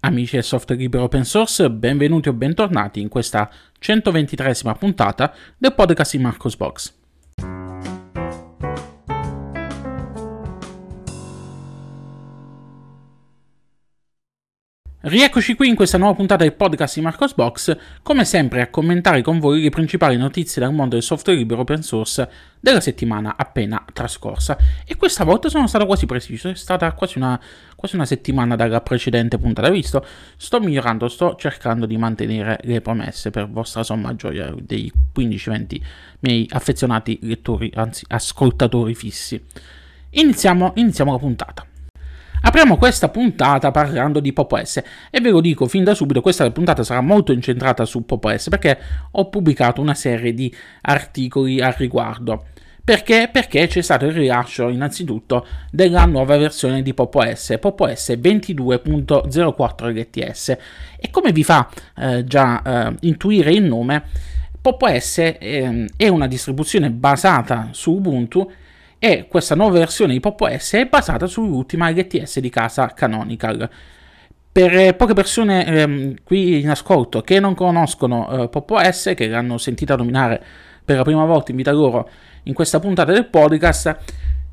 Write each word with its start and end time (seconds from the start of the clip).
Amici 0.00 0.36
del 0.36 0.44
software 0.44 0.80
libero 0.80 1.02
open 1.02 1.24
source, 1.24 1.68
benvenuti 1.70 2.28
o 2.28 2.32
bentornati 2.32 3.00
in 3.00 3.08
questa 3.08 3.50
123esima 3.80 4.78
puntata 4.78 5.34
del 5.56 5.74
podcast 5.74 6.16
di 6.16 6.22
Marcos 6.22 6.56
Box. 6.56 6.97
Rieccoci 15.08 15.54
qui 15.54 15.68
in 15.68 15.74
questa 15.74 15.96
nuova 15.96 16.12
puntata 16.12 16.42
del 16.42 16.52
podcast 16.52 16.96
di 16.96 17.00
Marcos 17.00 17.32
Box, 17.32 17.74
come 18.02 18.26
sempre 18.26 18.60
a 18.60 18.68
commentare 18.68 19.22
con 19.22 19.38
voi 19.38 19.62
le 19.62 19.70
principali 19.70 20.18
notizie 20.18 20.60
dal 20.60 20.74
mondo 20.74 20.96
del 20.96 21.02
software 21.02 21.38
libero 21.38 21.62
open 21.62 21.82
source 21.82 22.28
della 22.60 22.80
settimana 22.80 23.34
appena 23.38 23.82
trascorsa. 23.90 24.58
E 24.84 24.96
questa 24.96 25.24
volta 25.24 25.48
sono 25.48 25.66
stato 25.66 25.86
quasi 25.86 26.04
preciso, 26.04 26.50
è 26.50 26.54
stata 26.54 26.92
quasi 26.92 27.16
una, 27.16 27.40
quasi 27.74 27.94
una 27.94 28.04
settimana 28.04 28.54
dalla 28.54 28.82
precedente 28.82 29.38
puntata. 29.38 29.70
Visto, 29.70 30.04
sto 30.36 30.60
migliorando, 30.60 31.08
sto 31.08 31.36
cercando 31.36 31.86
di 31.86 31.96
mantenere 31.96 32.58
le 32.64 32.82
promesse 32.82 33.30
per 33.30 33.48
vostra 33.48 33.82
somma 33.82 34.14
gioia 34.14 34.54
dei 34.60 34.92
15-20 35.16 35.80
miei 36.20 36.46
affezionati 36.50 37.18
lettori, 37.22 37.72
anzi 37.76 38.04
ascoltatori 38.08 38.94
fissi. 38.94 39.42
Iniziamo, 40.10 40.72
iniziamo 40.76 41.12
la 41.12 41.18
puntata. 41.18 41.67
Apriamo 42.40 42.76
questa 42.76 43.08
puntata 43.08 43.70
parlando 43.70 44.20
di 44.20 44.32
PopOS 44.32 44.82
e 45.10 45.20
ve 45.20 45.30
lo 45.30 45.40
dico 45.40 45.66
fin 45.66 45.84
da 45.84 45.94
subito, 45.94 46.20
questa 46.20 46.48
puntata 46.50 46.84
sarà 46.84 47.00
molto 47.00 47.32
incentrata 47.32 47.84
su 47.84 48.04
PopOS 48.04 48.48
perché 48.48 48.78
ho 49.12 49.28
pubblicato 49.28 49.80
una 49.80 49.94
serie 49.94 50.32
di 50.32 50.54
articoli 50.82 51.60
al 51.60 51.72
riguardo. 51.72 52.44
Perché? 52.88 53.28
Perché 53.30 53.66
c'è 53.66 53.82
stato 53.82 54.06
il 54.06 54.12
rilascio 54.12 54.70
innanzitutto 54.70 55.46
della 55.70 56.06
nuova 56.06 56.38
versione 56.38 56.80
di 56.80 56.94
PopOS, 56.94 57.58
PopOS 57.60 58.12
22.04 58.12 59.92
LTS 59.92 60.56
e 60.98 61.10
come 61.10 61.32
vi 61.32 61.44
fa 61.44 61.68
eh, 61.96 62.24
già 62.24 62.62
eh, 62.62 62.94
intuire 63.00 63.50
il 63.50 63.64
nome, 63.64 64.04
PopOS 64.62 65.18
eh, 65.18 65.86
è 65.96 66.08
una 66.08 66.26
distribuzione 66.26 66.90
basata 66.90 67.68
su 67.72 67.92
Ubuntu 67.92 68.50
e 69.00 69.26
questa 69.28 69.54
nuova 69.54 69.78
versione 69.78 70.12
di 70.12 70.20
Pop 70.20 70.40
OS 70.40 70.72
è 70.72 70.86
basata 70.86 71.26
sull'ultima 71.26 71.88
LTS 71.90 72.40
di 72.40 72.50
casa 72.50 72.88
Canonical. 72.88 73.70
Per 74.50 74.76
eh, 74.76 74.94
poche 74.94 75.14
persone 75.14 75.64
ehm, 75.66 76.14
qui 76.24 76.60
in 76.60 76.70
ascolto 76.70 77.20
che 77.20 77.38
non 77.38 77.54
conoscono 77.54 78.42
eh, 78.42 78.48
Pop 78.48 78.68
OS, 78.70 79.12
che 79.14 79.28
l'hanno 79.28 79.56
sentita 79.56 79.94
nominare 79.94 80.42
per 80.84 80.96
la 80.96 81.04
prima 81.04 81.24
volta 81.24 81.52
in 81.52 81.58
vita 81.58 81.70
loro 81.70 82.08
in 82.44 82.54
questa 82.54 82.80
puntata 82.80 83.12
del 83.12 83.26
podcast, 83.26 83.96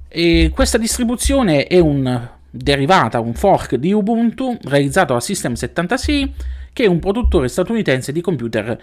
e 0.08 0.52
questa 0.54 0.78
distribuzione 0.78 1.66
è 1.66 1.80
un 1.80 2.30
derivata, 2.48 3.20
un 3.20 3.34
fork 3.34 3.76
di 3.76 3.94
Ubuntu 3.94 4.58
realizzato 4.64 5.14
da 5.14 5.20
System76, 5.20 6.30
che 6.72 6.84
è 6.84 6.88
un 6.88 7.00
produttore 7.00 7.48
statunitense 7.48 8.12
di 8.12 8.22
computer 8.22 8.80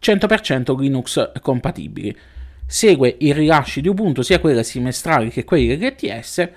100% 0.00 0.78
Linux 0.78 1.32
compatibili 1.42 2.16
segue 2.70 3.16
i 3.18 3.32
rilasci 3.32 3.80
di 3.80 3.88
Ubuntu, 3.88 4.22
sia 4.22 4.38
quelli 4.38 4.62
semestrali 4.62 5.28
che 5.28 5.42
quelli 5.42 5.76
LTS, 5.76 6.48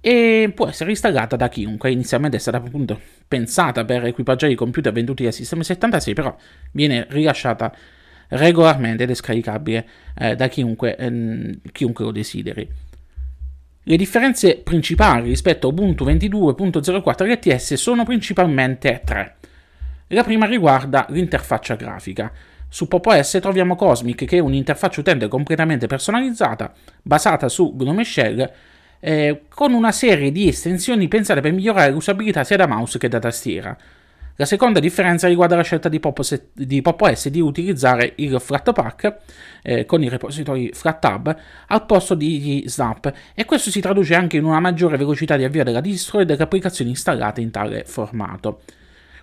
e 0.00 0.50
può 0.52 0.66
essere 0.66 0.90
installata 0.90 1.36
da 1.36 1.48
chiunque. 1.48 1.92
Inizialmente 1.92 2.38
è 2.38 2.40
stata 2.40 2.56
appunto 2.56 3.00
pensata 3.28 3.84
per 3.84 4.04
equipaggiare 4.04 4.52
i 4.52 4.56
computer 4.56 4.92
venduti 4.92 5.22
da 5.22 5.30
Sistema 5.30 5.62
76, 5.62 6.12
però 6.12 6.36
viene 6.72 7.06
rilasciata 7.10 7.72
regolarmente 8.30 9.04
ed 9.04 9.10
è 9.10 9.14
scaricabile 9.14 9.88
eh, 10.18 10.34
da 10.34 10.48
chiunque, 10.48 10.96
ehm, 10.96 11.60
chiunque 11.70 12.04
lo 12.04 12.10
desideri. 12.10 12.68
Le 13.84 13.96
differenze 13.96 14.56
principali 14.56 15.28
rispetto 15.28 15.68
a 15.68 15.70
Ubuntu 15.70 16.04
22.04 16.04 17.26
LTS 17.26 17.74
sono 17.74 18.02
principalmente 18.04 19.02
tre. 19.04 19.36
La 20.08 20.24
prima 20.24 20.46
riguarda 20.46 21.06
l'interfaccia 21.10 21.76
grafica. 21.76 22.32
Su 22.72 22.86
PopOS 22.86 23.38
troviamo 23.42 23.74
Cosmic, 23.74 24.26
che 24.26 24.36
è 24.36 24.40
un'interfaccia 24.40 25.00
utente 25.00 25.26
completamente 25.26 25.88
personalizzata, 25.88 26.72
basata 27.02 27.48
su 27.48 27.74
Gnome 27.76 28.04
Shell, 28.04 28.48
eh, 29.00 29.42
con 29.48 29.72
una 29.72 29.90
serie 29.90 30.30
di 30.30 30.46
estensioni 30.46 31.08
pensate 31.08 31.40
per 31.40 31.50
migliorare 31.50 31.90
l'usabilità 31.90 32.44
sia 32.44 32.56
da 32.56 32.68
mouse 32.68 32.96
che 32.96 33.08
da 33.08 33.18
tastiera. 33.18 33.76
La 34.36 34.44
seconda 34.44 34.78
differenza 34.78 35.26
riguarda 35.26 35.56
la 35.56 35.64
scelta 35.64 35.88
di 35.88 35.98
PopOS 35.98 36.42
di, 36.52 36.80
PopOS 36.80 37.28
di 37.28 37.40
utilizzare 37.40 38.12
il 38.16 38.40
Flatpak 38.40 39.16
eh, 39.62 39.84
con 39.84 40.04
i 40.04 40.08
repository 40.08 40.70
FlatHub 40.72 41.36
al 41.66 41.86
posto 41.86 42.14
di 42.14 42.62
Snap 42.66 43.12
e 43.34 43.44
questo 43.46 43.70
si 43.70 43.80
traduce 43.80 44.14
anche 44.14 44.36
in 44.36 44.44
una 44.44 44.60
maggiore 44.60 44.96
velocità 44.96 45.36
di 45.36 45.42
avvio 45.42 45.64
della 45.64 45.80
distro 45.80 46.20
e 46.20 46.24
delle 46.24 46.44
applicazioni 46.44 46.90
installate 46.90 47.40
in 47.40 47.50
tale 47.50 47.82
formato 47.84 48.60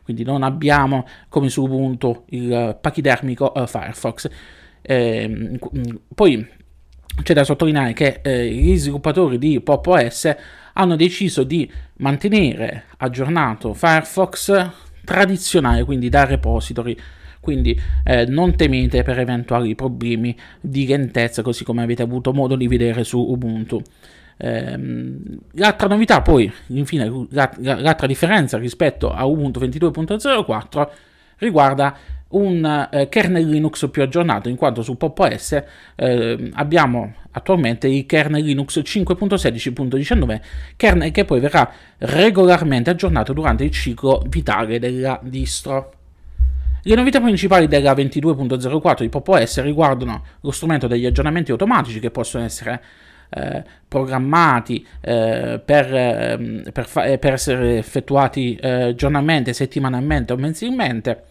quindi 0.07 0.23
non 0.23 0.41
abbiamo 0.41 1.05
come 1.27 1.49
su 1.49 1.63
Ubuntu 1.63 2.23
il 2.29 2.77
pachidermico 2.79 3.51
uh, 3.53 3.67
Firefox. 3.67 4.29
Eh, 4.81 5.59
poi 6.15 6.47
c'è 7.21 7.33
da 7.33 7.43
sottolineare 7.43 7.91
che 7.91 8.21
eh, 8.23 8.47
gli 8.49 8.77
sviluppatori 8.77 9.37
di 9.37 9.59
Pop 9.59 9.85
OS 9.85 10.33
hanno 10.71 10.95
deciso 10.95 11.43
di 11.43 11.69
mantenere 11.97 12.85
aggiornato 12.99 13.73
Firefox 13.73 14.69
tradizionale, 15.03 15.83
quindi 15.83 16.07
da 16.07 16.23
repository. 16.23 16.95
Quindi 17.41 17.77
eh, 18.05 18.23
non 18.27 18.55
temete 18.55 19.03
per 19.03 19.19
eventuali 19.19 19.75
problemi 19.75 20.37
di 20.61 20.87
lentezza, 20.87 21.41
così 21.41 21.65
come 21.65 21.83
avete 21.83 22.01
avuto 22.01 22.31
modo 22.31 22.55
di 22.55 22.69
vedere 22.69 23.03
su 23.03 23.19
Ubuntu. 23.19 23.81
Ehm, 24.37 25.39
l'altra 25.53 25.87
novità, 25.87 26.21
poi, 26.21 26.51
infine, 26.67 27.27
l'altra 27.29 28.07
differenza 28.07 28.57
rispetto 28.57 29.11
a 29.11 29.25
Ubuntu 29.25 29.59
22.04 29.59 30.89
riguarda 31.37 31.95
un 32.29 32.87
eh, 32.91 33.07
kernel 33.09 33.47
Linux 33.47 33.89
più 33.89 34.01
aggiornato, 34.01 34.49
in 34.49 34.55
quanto 34.55 34.81
su 34.81 34.97
Pop 34.97 35.17
OS 35.17 35.63
eh, 35.95 36.49
abbiamo 36.53 37.13
attualmente 37.31 37.87
il 37.87 38.05
kernel 38.05 38.43
Linux 38.43 38.79
5.16.19, 38.79 40.41
kernel 40.75 41.11
che 41.11 41.25
poi 41.25 41.39
verrà 41.39 41.71
regolarmente 41.99 42.89
aggiornato 42.89 43.33
durante 43.33 43.63
il 43.63 43.71
ciclo 43.71 44.23
vitale 44.27 44.79
della 44.79 45.19
distro. 45.23 45.93
Le 46.83 46.95
novità 46.95 47.19
principali 47.19 47.67
della 47.67 47.93
22.04 47.93 49.01
di 49.01 49.09
Pop 49.09 49.27
OS 49.27 49.61
riguardano 49.61 50.23
lo 50.41 50.51
strumento 50.51 50.87
degli 50.87 51.05
aggiornamenti 51.05 51.51
automatici 51.51 51.99
che 51.99 52.11
possono 52.11 52.43
essere 52.45 52.81
eh, 53.29 53.63
programmati 53.87 54.85
eh, 55.01 55.61
per, 55.63 55.93
ehm, 55.93 56.71
per, 56.71 56.85
fa- 56.85 57.05
eh, 57.05 57.17
per, 57.17 57.33
essere 57.33 57.77
effettuati 57.77 58.55
eh, 58.55 58.93
giornalmente, 58.95 59.53
settimanalmente 59.53 60.33
o 60.33 60.35
mensilmente. 60.37 61.23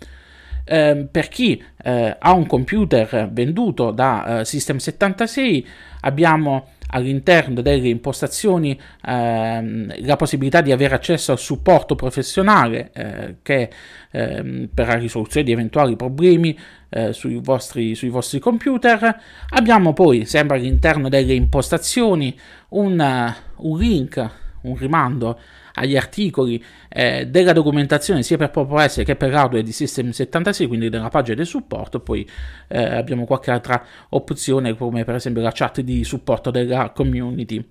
Eh, 0.65 1.07
per 1.11 1.29
chi 1.29 1.63
eh, 1.83 2.17
ha 2.19 2.33
un 2.33 2.47
computer 2.47 3.29
venduto 3.31 3.93
da 3.93 4.43
System 4.45 4.79
76 4.79 5.67
abbiamo 6.01 6.71
all'interno 6.91 7.61
delle 7.63 7.89
impostazioni 7.89 8.79
ehm, 9.05 10.05
la 10.05 10.17
possibilità 10.17 10.61
di 10.61 10.73
avere 10.73 10.95
accesso 10.95 11.33
al 11.33 11.39
supporto 11.39 11.95
professionale 11.95 12.91
eh, 12.93 13.37
che, 13.43 13.71
ehm, 14.11 14.69
per 14.73 14.87
la 14.87 14.95
risoluzione 14.95 15.47
di 15.47 15.53
eventuali 15.53 15.97
problemi 15.97 16.57
eh, 16.89 17.13
sui, 17.13 17.41
vostri, 17.43 17.95
sui, 17.95 18.09
vostri, 18.09 18.39
computer. 18.39 19.21
Abbiamo 19.51 19.93
poi, 19.93 20.25
sempre 20.27 20.57
all'interno 20.59 21.09
delle 21.09 21.35
impostazioni, 21.35 22.39
un, 22.71 23.35
un 23.57 23.79
link, 23.79 24.31
un 24.63 24.77
rimando 24.77 25.39
agli 25.77 25.97
articoli 25.97 26.63
eh, 26.89 27.27
della 27.27 27.53
documentazione 27.53 28.23
sia 28.23 28.37
per 28.37 28.51
PopOS 28.51 29.03
che 29.05 29.17
per 29.17 29.35
hardware 29.35 29.63
di 29.63 29.73
System 29.73 30.11
76, 30.11 30.67
quindi 30.67 30.89
della 30.89 31.09
pagina 31.09 31.37
del 31.37 31.47
supporto, 31.47 32.01
poi 32.01 32.29
eh, 32.69 32.83
abbiamo 32.83 33.25
qualche 33.25 33.51
altra 33.51 33.85
opzione 34.11 34.77
come 34.77 35.05
per 35.05 35.17
esempio 35.17 35.43
la 35.43 35.53
chat 35.53 35.81
di 35.81 36.05
supporto 36.05 36.51
della 36.51 36.91
community. 36.91 37.65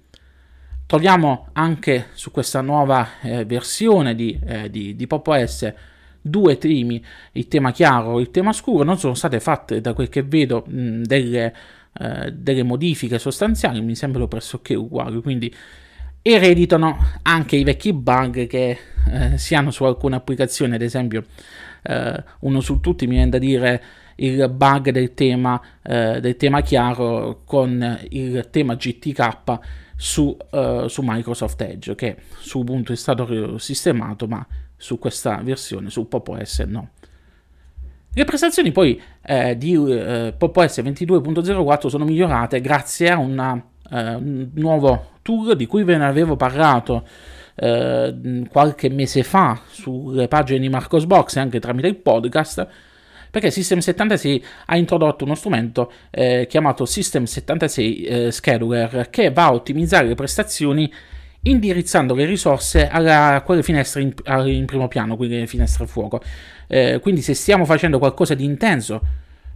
Troviamo 0.86 1.48
anche 1.54 2.08
su 2.14 2.30
questa 2.30 2.62
nuova 2.62 3.20
eh, 3.22 3.44
versione 3.46 4.14
di, 4.14 4.40
eh, 4.46 4.70
di, 4.70 4.96
di 4.96 5.08
PopOS 5.08 5.74
due 6.22 6.58
temi, 6.58 7.04
il 7.34 7.48
tema 7.48 7.72
chiaro 7.72 8.18
e 8.18 8.22
il 8.22 8.32
tema 8.32 8.52
scuro, 8.52 8.84
non 8.84 8.98
sono 8.98 9.14
state 9.16 9.40
fatte 9.40 9.82
da 9.82 9.94
quel 9.94 10.10
che 10.10 10.22
vedo 10.22 10.64
mh, 10.68 11.02
delle, 11.02 11.56
eh, 12.00 12.32
delle 12.32 12.64
modifiche 12.64 13.18
sostanziali, 13.18 13.82
mi 13.82 13.96
sembrano 13.96 14.28
pressoché 14.28 14.76
uguali, 14.76 15.22
quindi 15.22 15.54
ereditano 16.28 16.98
anche 17.22 17.56
i 17.56 17.64
vecchi 17.64 17.94
bug 17.94 18.48
che 18.48 18.78
eh, 19.12 19.38
si 19.38 19.54
hanno 19.54 19.70
su 19.70 19.84
alcune 19.84 20.16
applicazioni, 20.16 20.74
ad 20.74 20.82
esempio 20.82 21.24
eh, 21.84 22.24
uno 22.40 22.62
su 22.62 22.80
tutti 22.80 23.06
mi 23.06 23.14
viene 23.14 23.30
da 23.30 23.38
dire 23.38 23.84
il 24.16 24.50
bug 24.50 24.90
del 24.90 25.14
tema, 25.14 25.62
eh, 25.84 26.20
del 26.20 26.36
tema 26.36 26.62
chiaro 26.62 27.42
con 27.46 28.00
il 28.10 28.48
tema 28.50 28.74
GTK 28.74 29.60
su, 29.96 30.36
uh, 30.52 30.88
su, 30.88 31.02
Microsoft 31.04 31.62
Edge 31.62 31.94
che 31.94 32.18
su 32.40 32.60
Ubuntu 32.60 32.92
è 32.92 32.96
stato 32.96 33.58
sistemato 33.60 34.28
ma 34.28 34.46
su 34.76 34.98
questa 34.98 35.40
versione 35.44 35.92
su 35.92 36.08
Pop 36.08 36.28
OS 36.28 36.60
no. 36.62 36.90
Le 38.14 38.24
prestazioni 38.24 38.72
poi 38.72 39.00
eh, 39.22 39.56
di 39.58 39.74
eh, 39.76 40.34
Pop 40.36 40.58
OS 40.58 40.80
22.04 40.80 41.88
sono 41.88 42.04
migliorate 42.06 42.62
grazie 42.62 43.12
a 43.12 43.20
una, 43.20 43.64
eh, 43.92 44.18
nuovo 44.54 45.14
tool 45.22 45.56
di 45.56 45.66
cui 45.66 45.84
ve 45.84 45.98
ne 45.98 46.06
avevo 46.06 46.36
parlato 46.36 47.08
eh, 47.56 48.44
qualche 48.50 48.90
mese 48.90 49.24
fa 49.24 49.60
sulle 49.68 50.28
pagine 50.28 50.60
di 50.60 50.70
Marcosbox 50.70 51.36
e 51.36 51.40
anche 51.40 51.60
tramite 51.60 51.88
il 51.88 51.96
podcast 51.96 52.68
perché 53.36 53.52
System 53.52 53.80
76 53.80 54.46
ha 54.68 54.78
introdotto 54.78 55.26
uno 55.26 55.36
strumento 55.36 55.92
eh, 56.10 56.48
chiamato 56.50 56.86
System 56.86 57.26
76 57.26 58.04
eh, 58.04 58.32
Scheduler 58.32 59.10
che 59.10 59.30
va 59.30 59.46
a 59.46 59.54
ottimizzare 59.54 60.08
le 60.08 60.16
prestazioni 60.16 60.90
indirizzando 61.42 62.16
le 62.16 62.26
risorse 62.26 62.88
a 62.88 63.42
quelle 63.42 63.62
finestre 63.62 64.02
in, 64.02 64.14
in, 64.48 64.66
primo 64.66 64.88
piano, 64.88 65.16
quindi 65.16 65.38
le 65.38 65.48
finestre 65.48 65.84
a 65.84 65.88
fuoco. 65.88 66.22
Eh, 66.68 67.00
quindi 67.02 67.22
se 67.22 67.34
stiamo 67.34 67.66
facendo 67.66 68.00
qualcosa 68.00 68.34
di 68.34 68.46
intenso, 68.46 69.02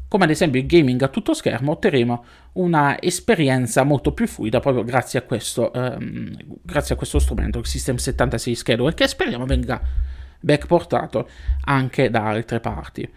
come 0.09 0.23
ad 0.23 0.31
esempio 0.31 0.59
il 0.59 0.65
gaming 0.65 1.01
a 1.03 1.07
tutto 1.07 1.33
schermo, 1.33 1.71
otterremo 1.71 2.25
una 2.53 2.99
esperienza 2.99 3.83
molto 3.83 4.11
più 4.11 4.27
fluida 4.27 4.59
proprio 4.59 4.83
grazie 4.83 5.19
a 5.19 5.21
questo, 5.21 5.71
ehm, 5.71 6.35
grazie 6.63 6.95
a 6.95 6.97
questo 6.97 7.19
strumento, 7.19 7.59
il 7.59 7.67
System 7.67 7.95
76 7.95 8.55
Scheduler, 8.55 8.93
che 8.95 9.07
speriamo 9.07 9.45
venga 9.45 9.79
backportato 10.39 11.29
anche 11.65 12.09
da 12.09 12.27
altre 12.27 12.59
parti. 12.59 13.07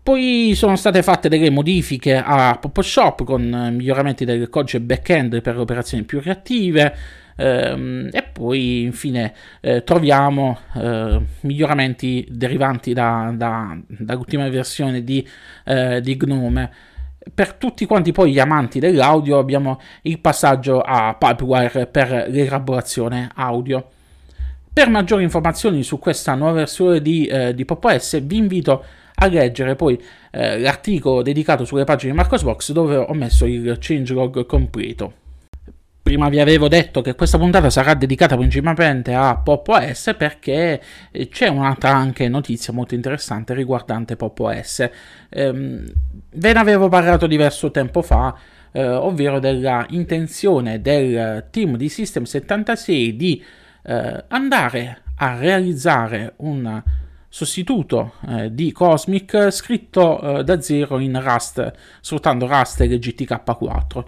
Poi 0.00 0.52
sono 0.54 0.76
state 0.76 1.02
fatte 1.02 1.28
delle 1.28 1.50
modifiche 1.50 2.16
a 2.16 2.56
Photoshop 2.58 3.24
con 3.24 3.42
miglioramenti 3.72 4.24
del 4.24 4.48
codice 4.48 4.80
back-end 4.80 5.42
per 5.42 5.58
operazioni 5.58 6.04
più 6.04 6.20
reattive 6.22 6.96
e 7.40 8.22
poi 8.32 8.82
infine 8.82 9.32
eh, 9.60 9.84
troviamo 9.84 10.58
eh, 10.74 11.20
miglioramenti 11.42 12.26
derivanti 12.28 12.92
da, 12.92 13.32
da, 13.34 13.78
dall'ultima 13.86 14.48
versione 14.48 15.04
di, 15.04 15.26
eh, 15.64 16.00
di 16.00 16.16
Gnome 16.16 16.70
per 17.34 17.54
tutti 17.54 17.86
quanti 17.86 18.12
poi 18.12 18.32
gli 18.32 18.38
amanti 18.38 18.78
dell'audio 18.78 19.38
abbiamo 19.38 19.80
il 20.02 20.18
passaggio 20.18 20.80
a 20.80 21.16
Pipewire 21.18 21.86
per 21.86 22.26
l'elaborazione 22.28 23.30
audio. 23.34 23.86
Per 24.72 24.88
maggiori 24.88 25.24
informazioni 25.24 25.82
su 25.82 25.98
questa 25.98 26.34
nuova 26.34 26.52
versione 26.52 27.02
di, 27.02 27.26
eh, 27.26 27.54
di 27.54 27.64
Pop 27.64 27.84
OS 27.84 28.22
vi 28.22 28.36
invito 28.36 28.84
a 29.14 29.26
leggere 29.26 29.74
poi 29.74 30.00
eh, 30.30 30.58
l'articolo 30.60 31.22
dedicato 31.22 31.64
sulle 31.64 31.84
pagine 31.84 32.12
di 32.12 32.18
Marcosbox 32.18 32.72
dove 32.72 32.96
ho 32.96 33.12
messo 33.14 33.44
il 33.44 33.76
changelog 33.80 34.46
completo. 34.46 35.26
Prima 36.08 36.30
vi 36.30 36.40
avevo 36.40 36.68
detto 36.68 37.02
che 37.02 37.14
questa 37.14 37.36
puntata 37.36 37.68
sarà 37.68 37.92
dedicata 37.92 38.34
principalmente 38.34 39.12
a 39.12 39.36
Pop 39.36 39.68
OS 39.68 40.14
perché 40.16 40.80
eh, 41.10 41.28
c'è 41.28 41.48
un'altra 41.48 41.94
anche 41.94 42.30
notizia 42.30 42.72
molto 42.72 42.94
interessante 42.94 43.52
riguardante 43.52 44.16
Pop 44.16 44.38
OS. 44.40 44.88
Ehm, 45.28 45.84
ve 46.30 46.52
ne 46.54 46.58
avevo 46.58 46.88
parlato 46.88 47.26
diverso 47.26 47.70
tempo 47.70 48.00
fa, 48.00 48.34
eh, 48.72 48.88
ovvero 48.88 49.38
della 49.38 49.84
intenzione 49.90 50.80
del 50.80 51.48
team 51.50 51.76
di 51.76 51.90
System 51.90 52.22
76 52.22 53.14
di 53.14 53.44
eh, 53.82 54.24
andare 54.28 55.02
a 55.16 55.36
realizzare 55.36 56.32
un 56.36 56.82
sostituto 57.28 58.14
eh, 58.26 58.54
di 58.54 58.72
Cosmic 58.72 59.50
scritto 59.50 60.38
eh, 60.38 60.42
da 60.42 60.58
zero 60.62 61.00
in 61.00 61.20
Rust, 61.22 61.70
sfruttando 62.00 62.46
Rust 62.46 62.80
e 62.80 62.88
GTK4. 62.88 64.04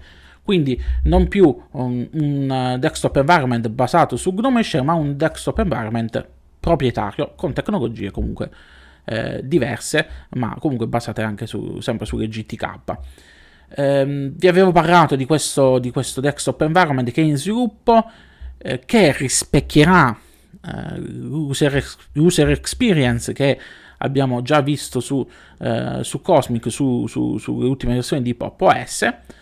Quindi 0.51 0.83
non 1.05 1.29
più 1.29 1.57
un, 1.71 2.09
un 2.11 2.77
desktop 2.81 3.19
environment 3.19 3.69
basato 3.69 4.17
su 4.17 4.35
GNOME 4.35 4.65
Shell, 4.65 4.83
ma 4.83 4.95
un 4.95 5.17
desktop 5.17 5.61
environment 5.61 6.27
proprietario 6.59 7.35
con 7.37 7.53
tecnologie 7.53 8.11
comunque 8.11 8.51
eh, 9.05 9.43
diverse, 9.45 10.09
ma 10.31 10.57
comunque 10.59 10.89
basate 10.89 11.23
anche 11.23 11.47
su, 11.47 11.79
sempre 11.79 12.05
sulle 12.05 12.27
GTK. 12.27 12.79
Eh, 13.77 14.33
vi 14.35 14.49
avevo 14.49 14.73
parlato 14.73 15.15
di 15.15 15.25
questo, 15.25 15.79
di 15.79 15.93
questo 15.93 16.21
desktop 16.21 16.63
environment 16.63 17.09
che 17.13 17.23
è 17.23 17.25
in 17.25 17.37
sviluppo, 17.37 18.11
eh, 18.59 18.81
che 18.85 19.15
rispecchierà 19.17 20.19
uh, 20.63 21.01
user, 21.33 21.81
user, 22.15 22.51
experience 22.51 23.33
che 23.33 23.57
abbiamo 23.99 24.43
già 24.43 24.63
visto 24.63 24.99
su, 24.99 25.25
uh, 25.59 26.03
su 26.03 26.21
Cosmic, 26.21 26.73
su, 26.73 27.07
sulle 27.07 27.69
ultime 27.69 27.95
versioni 27.95 28.23
di 28.23 28.35
Pop 28.35 28.61
OS. 28.61 29.39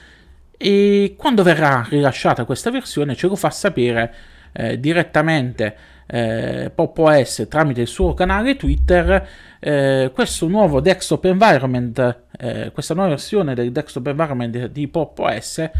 E 0.60 1.14
quando 1.16 1.44
verrà 1.44 1.86
rilasciata 1.88 2.44
questa 2.44 2.72
versione 2.72 3.14
ce 3.14 3.28
lo 3.28 3.36
fa 3.36 3.48
sapere 3.48 4.12
eh, 4.52 4.80
direttamente 4.80 5.76
eh, 6.04 6.72
Pop 6.74 6.98
OS 6.98 7.46
tramite 7.48 7.82
il 7.82 7.86
suo 7.86 8.12
canale 8.12 8.56
Twitter. 8.56 9.28
Eh, 9.60 10.10
questo 10.12 10.48
nuovo 10.48 10.80
desktop 10.80 11.26
environment, 11.26 12.22
eh, 12.38 12.70
questa 12.72 12.94
nuova 12.94 13.10
versione 13.10 13.54
del 13.54 13.70
desktop 13.70 14.08
environment 14.08 14.66
di 14.66 14.88
Pop 14.88 15.16
OS 15.20 15.70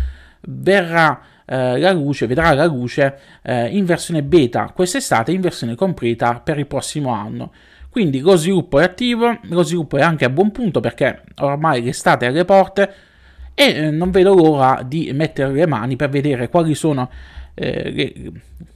verrà 0.42 1.20
eh, 1.44 1.78
la 1.78 1.90
luce, 1.90 2.28
vedrà 2.28 2.52
la 2.52 2.66
luce 2.66 3.19
eh, 3.42 3.66
in 3.66 3.84
versione 3.84 4.22
beta 4.22 4.70
quest'estate 4.72 5.32
in 5.32 5.40
versione 5.40 5.75
completa 5.75 6.40
per 6.40 6.56
il 6.58 6.66
prossimo 6.66 7.10
anno. 7.10 7.50
Quindi 7.90 8.20
lo 8.20 8.36
sviluppo 8.36 8.78
è 8.78 8.84
attivo, 8.84 9.38
lo 9.42 9.62
sviluppo 9.64 9.96
è 9.96 10.02
anche 10.02 10.25
a 10.25 10.28
buon 10.28 10.52
punto 10.52 10.78
perché 10.78 11.25
ormai 11.38 11.82
l'estate 11.82 12.26
è 12.26 12.28
alle 12.28 12.44
porte 12.44 12.94
e 13.58 13.64
eh, 13.64 13.90
non 13.90 14.12
vedo 14.12 14.34
l'ora 14.34 14.84
di 14.87 15.10
mettere 15.12 15.52
le 15.52 15.66
mani 15.66 15.96
per 15.96 16.10
vedere 16.10 16.49
quali 16.49 16.76
sono 16.76 17.10
eh, 17.55 17.90
le, 17.90 18.12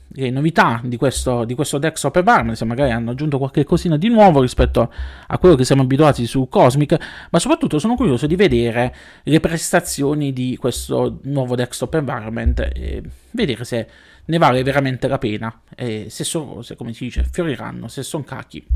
le 0.08 0.30
novità 0.30 0.80
di 0.82 0.96
questo, 0.96 1.44
di 1.44 1.54
questo 1.54 1.78
desktop 1.78 2.16
environment, 2.16 2.56
se 2.56 2.64
magari 2.64 2.90
hanno 2.90 3.12
aggiunto 3.12 3.38
qualche 3.38 3.62
cosina 3.62 3.96
di 3.96 4.08
nuovo 4.08 4.40
rispetto 4.40 4.92
a 5.28 5.38
quello 5.38 5.54
che 5.54 5.64
siamo 5.64 5.82
abituati 5.82 6.26
su 6.26 6.48
Cosmic, 6.48 6.96
ma 7.30 7.38
soprattutto 7.38 7.78
sono 7.78 7.94
curioso 7.94 8.26
di 8.26 8.34
vedere 8.34 8.92
le 9.22 9.38
prestazioni 9.38 10.32
di 10.32 10.56
questo 10.58 11.20
nuovo 11.22 11.54
desktop 11.54 11.94
environment 11.94 12.58
e 12.74 13.04
vedere 13.30 13.64
se 13.64 13.88
ne 14.24 14.38
vale 14.38 14.64
veramente 14.64 15.06
la 15.06 15.18
pena. 15.18 15.60
E 15.76 16.06
se 16.10 16.24
sono 16.24 16.54
rose, 16.54 16.74
come 16.74 16.92
si 16.92 17.04
dice, 17.04 17.24
fioriranno, 17.30 17.86
se 17.86 18.02
sono 18.02 18.24
cacchi, 18.24 18.66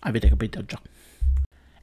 avete 0.00 0.30
capito 0.30 0.64
già. 0.64 0.80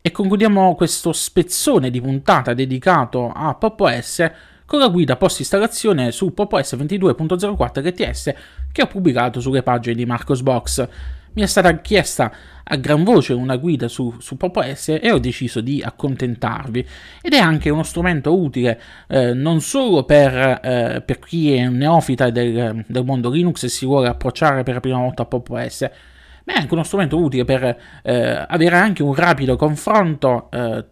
E 0.02 0.12
concludiamo 0.12 0.76
questo 0.76 1.12
spezzone 1.12 1.90
di 1.90 2.00
puntata 2.00 2.54
dedicato 2.54 3.32
a 3.34 3.54
Pop 3.56 3.80
OS 3.80 4.32
con 4.68 4.80
la 4.80 4.90
guida 4.90 5.16
post 5.16 5.40
installazione 5.40 6.12
su 6.12 6.34
PopOS 6.34 6.76
22.04 6.76 7.88
LTS 7.88 8.34
che 8.72 8.82
ho 8.82 8.88
pubblicato 8.88 9.40
sulle 9.40 9.64
pagine 9.64 9.96
di 9.96 10.06
Marcosbox. 10.06 10.88
Mi 11.34 11.42
è 11.42 11.46
stata 11.46 11.80
chiesta 11.80 12.32
a 12.64 12.76
gran 12.76 13.06
voce 13.06 13.32
una 13.32 13.56
guida 13.56 13.88
su, 13.88 14.14
su 14.20 14.36
PopOS 14.36 14.98
e 15.02 15.10
ho 15.12 15.20
deciso 15.20 15.62
di 15.62 15.82
accontentarvi. 15.82 16.86
Ed 17.22 17.34
è 17.34 17.38
anche 17.38 17.70
uno 17.70 17.84
strumento 17.84 18.38
utile 18.38 18.82
eh, 19.08 19.34
non 19.34 19.62
solo 19.62 20.04
per, 20.04 20.34
eh, 20.36 21.02
per, 21.06 21.20
chi 21.20 21.54
è 21.54 21.66
un 21.66 21.78
neofita 21.78 22.30
del, 22.30 22.84
del 22.86 23.06
mondo 23.06 23.30
Linux 23.30 23.64
e 23.64 23.70
si 23.70 23.86
vuole 23.86 24.10
approcciare 24.10 24.64
per 24.64 24.74
la 24.74 24.80
prima 24.82 25.00
volta 25.00 25.22
a 25.22 25.26
PopOS, 25.28 25.90
ma 26.48 26.54
è 26.54 26.60
anche 26.60 26.74
uno 26.74 26.84
strumento 26.84 27.20
utile 27.20 27.44
per 27.44 27.78
eh, 28.04 28.46
avere 28.48 28.78
anche 28.78 29.04
un 29.04 29.14
rapido 29.14 29.58
confronto 29.58 30.50
eh, 30.50 30.86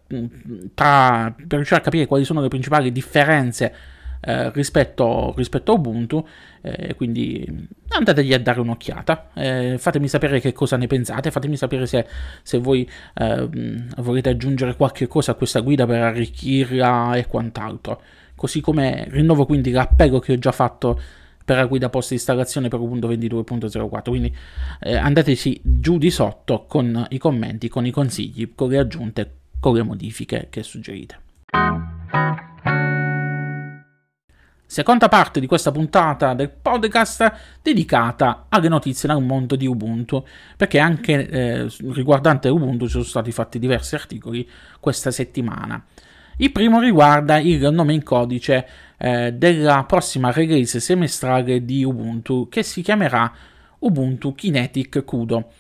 tra, 0.74 1.34
per 1.36 1.56
riuscire 1.56 1.80
a 1.80 1.84
capire 1.84 2.08
quali 2.08 2.26
sono 2.26 2.42
le 2.42 2.50
principali 2.50 2.92
differenze 2.92 3.74
eh, 4.20 4.52
rispetto, 4.52 5.34
rispetto, 5.38 5.72
a 5.72 5.76
Ubuntu, 5.76 6.28
eh, 6.62 6.94
quindi 6.96 7.68
andategli 7.88 8.34
a 8.34 8.40
dare 8.40 8.60
un'occhiata, 8.60 9.30
eh, 9.34 9.76
fatemi 9.78 10.10
sapere 10.10 10.42
che 10.42 10.52
cosa 10.52 10.76
ne 10.76 10.88
pensate, 10.88 11.32
fatemi 11.32 11.56
sapere 11.56 11.86
se, 11.86 12.06
se 12.42 12.58
voi 12.58 12.90
ehm, 13.14 14.02
volete 14.02 14.30
aggiungere 14.30 14.76
qualche 14.76 15.08
cosa 15.08 15.32
a 15.32 15.36
questa 15.36 15.62
guida 15.62 15.86
per 15.86 16.02
arricchirla 16.02 17.16
e 17.16 17.28
quant'altro, 17.28 18.02
così 18.36 18.60
come 18.60 19.06
rinnovo 19.10 19.46
quindi 19.46 19.72
l'appello 19.72 20.20
che 20.20 20.34
ho 20.34 20.38
già 20.38 20.52
fatto 20.52 21.00
per 21.46 21.58
la 21.58 21.66
guida 21.68 21.90
post 21.90 22.12
installazione 22.12 22.68
per 22.68 22.80
Ubuntu 22.80 23.08
22.04 23.08 24.02
quindi 24.10 24.36
eh, 24.82 24.96
andateci 24.96 25.62
giù 25.64 26.00
di 26.00 26.10
sotto 26.10 26.66
con 26.68 27.06
i 27.10 27.20
commenti, 27.20 27.70
con 27.70 27.86
i 27.86 27.92
consigli, 27.92 28.54
con 28.56 28.70
le 28.70 28.80
aggiunte, 28.80 29.34
con 29.60 29.76
le 29.76 29.84
modifiche 29.84 30.48
che 30.50 30.64
suggerite. 30.64 31.20
Seconda 34.68 35.08
parte 35.08 35.40
di 35.40 35.46
questa 35.46 35.72
puntata 35.72 36.34
del 36.34 36.50
podcast 36.50 37.32
dedicata 37.62 38.48
alle 38.50 38.68
notizie 38.68 39.08
dal 39.08 39.24
mondo 39.24 39.56
di 39.56 39.68
Ubuntu, 39.68 40.26
perché 40.58 40.80
anche 40.80 41.30
eh, 41.30 41.70
riguardante 41.94 42.50
Ubuntu 42.50 42.86
ci 42.86 42.92
sono 42.92 43.04
stati 43.04 43.32
fatti 43.32 43.60
diversi 43.60 43.94
articoli 43.96 44.50
questa 44.80 45.12
settimana. 45.12 45.82
Il 46.38 46.52
primo 46.52 46.82
riguarda 46.82 47.38
il 47.38 47.70
nome 47.72 47.94
in 47.94 48.04
codice 48.04 48.68
eh, 48.98 49.32
della 49.32 49.86
prossima 49.88 50.32
release 50.32 50.82
semestrale 50.82 51.64
di 51.64 51.86
Ubuntu 51.86 52.50
che 52.50 52.62
si 52.62 52.82
chiamerà 52.82 53.32
Ubuntu 53.80 54.36
Kinetic 54.36 55.06
Kudo. 55.06 55.52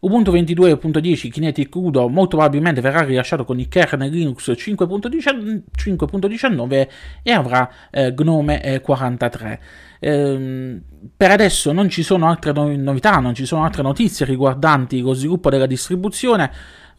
Ubuntu 0.00 0.32
22.10 0.32 1.30
Kinetic 1.30 1.68
Kudo 1.68 2.08
molto 2.08 2.36
probabilmente 2.36 2.80
verrà 2.80 3.02
rilasciato 3.02 3.44
con 3.44 3.60
il 3.60 3.68
kernel 3.68 4.10
Linux 4.10 4.50
5.19 4.50 6.88
e 7.22 7.30
avrà 7.30 7.70
eh, 7.90 8.12
Gnome 8.12 8.80
43. 8.82 9.60
Eh, 10.00 10.80
per 11.16 11.30
adesso 11.30 11.72
non 11.72 11.90
ci 11.90 12.02
sono 12.02 12.26
altre 12.26 12.52
novità, 12.52 13.18
non 13.18 13.34
ci 13.34 13.44
sono 13.44 13.64
altre 13.64 13.82
notizie 13.82 14.26
riguardanti 14.26 15.00
lo 15.00 15.12
sviluppo 15.12 15.50
della 15.50 15.66
distribuzione. 15.66 16.50